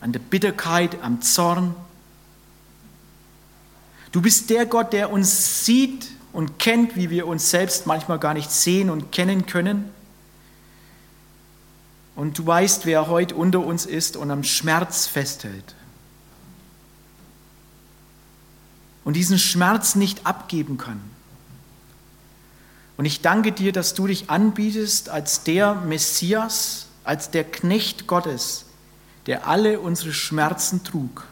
an 0.00 0.12
der 0.12 0.20
Bitterkeit, 0.20 0.98
am 1.02 1.20
Zorn. 1.22 1.74
Du 4.12 4.22
bist 4.22 4.50
der 4.50 4.66
Gott, 4.66 4.92
der 4.92 5.10
uns 5.10 5.64
sieht 5.64 6.08
und 6.32 6.58
kennt, 6.58 6.96
wie 6.96 7.10
wir 7.10 7.26
uns 7.26 7.50
selbst 7.50 7.86
manchmal 7.86 8.18
gar 8.18 8.34
nicht 8.34 8.50
sehen 8.50 8.90
und 8.90 9.10
kennen 9.12 9.46
können. 9.46 9.90
Und 12.14 12.38
du 12.38 12.46
weißt, 12.46 12.86
wer 12.86 13.08
heute 13.08 13.34
unter 13.34 13.60
uns 13.60 13.84
ist 13.84 14.16
und 14.16 14.30
am 14.30 14.42
Schmerz 14.42 15.06
festhält. 15.06 15.75
Und 19.06 19.14
diesen 19.14 19.38
Schmerz 19.38 19.94
nicht 19.94 20.26
abgeben 20.26 20.78
kann. 20.78 21.00
Und 22.96 23.04
ich 23.04 23.20
danke 23.20 23.52
dir, 23.52 23.72
dass 23.72 23.94
du 23.94 24.08
dich 24.08 24.30
anbietest 24.30 25.10
als 25.10 25.44
der 25.44 25.76
Messias, 25.76 26.88
als 27.04 27.30
der 27.30 27.44
Knecht 27.44 28.08
Gottes, 28.08 28.64
der 29.26 29.46
alle 29.46 29.78
unsere 29.78 30.12
Schmerzen 30.12 30.82
trug, 30.82 31.24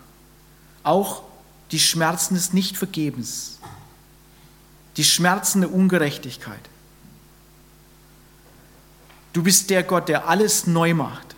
auch 0.84 1.24
die 1.72 1.80
Schmerzen 1.80 2.34
des 2.34 2.52
Nichtvergebens, 2.52 3.58
die 4.96 5.04
Schmerzen 5.04 5.62
der 5.62 5.74
Ungerechtigkeit. 5.74 6.60
Du 9.32 9.42
bist 9.42 9.68
der 9.70 9.82
Gott, 9.82 10.08
der 10.08 10.28
alles 10.28 10.68
neu 10.68 10.94
macht. 10.94 11.33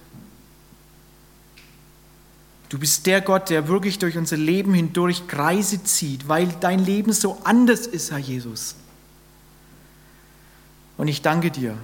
Du 2.69 2.79
bist 2.79 3.07
der 3.07 3.21
Gott, 3.21 3.51
der 3.51 3.69
wirklich 3.69 3.99
durch 3.99 4.19
unser 4.19 4.37
Leben 4.37 4.75
hindurch 4.75 5.29
Kreise 5.29 5.85
zieht, 5.85 6.29
weil 6.29 6.49
dein 6.61 6.81
Leben 6.81 7.13
so 7.13 7.39
anders 7.45 7.87
ist, 7.87 8.11
Herr 8.11 8.19
Jesus. 8.19 8.75
Und 10.97 11.09
ich 11.09 11.23
danke 11.23 11.51
dir, 11.51 11.77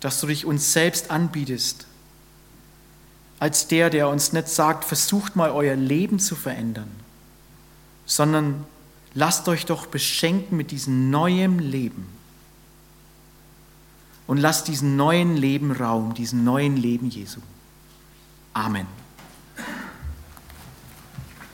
dass 0.00 0.20
du 0.20 0.28
dich 0.28 0.44
uns 0.44 0.72
selbst 0.72 1.10
anbietest, 1.10 1.86
als 3.40 3.66
der, 3.66 3.90
der 3.90 4.08
uns 4.08 4.32
nicht 4.32 4.48
sagt, 4.48 4.84
versucht 4.84 5.36
mal 5.36 5.50
euer 5.50 5.74
Leben 5.74 6.18
zu 6.18 6.36
verändern, 6.36 6.90
sondern 8.06 8.64
lasst 9.14 9.48
euch 9.48 9.66
doch 9.66 9.86
beschenken 9.86 10.56
mit 10.56 10.70
diesem 10.70 11.10
neuen 11.10 11.58
Leben. 11.58 12.06
Und 14.26 14.38
lasst 14.38 14.68
diesen 14.68 14.96
neuen 14.96 15.36
Leben 15.36 15.70
Raum, 15.70 16.14
diesen 16.14 16.44
neuen 16.44 16.76
Leben 16.76 17.10
Jesu. 17.10 17.40
Amen. 18.54 18.86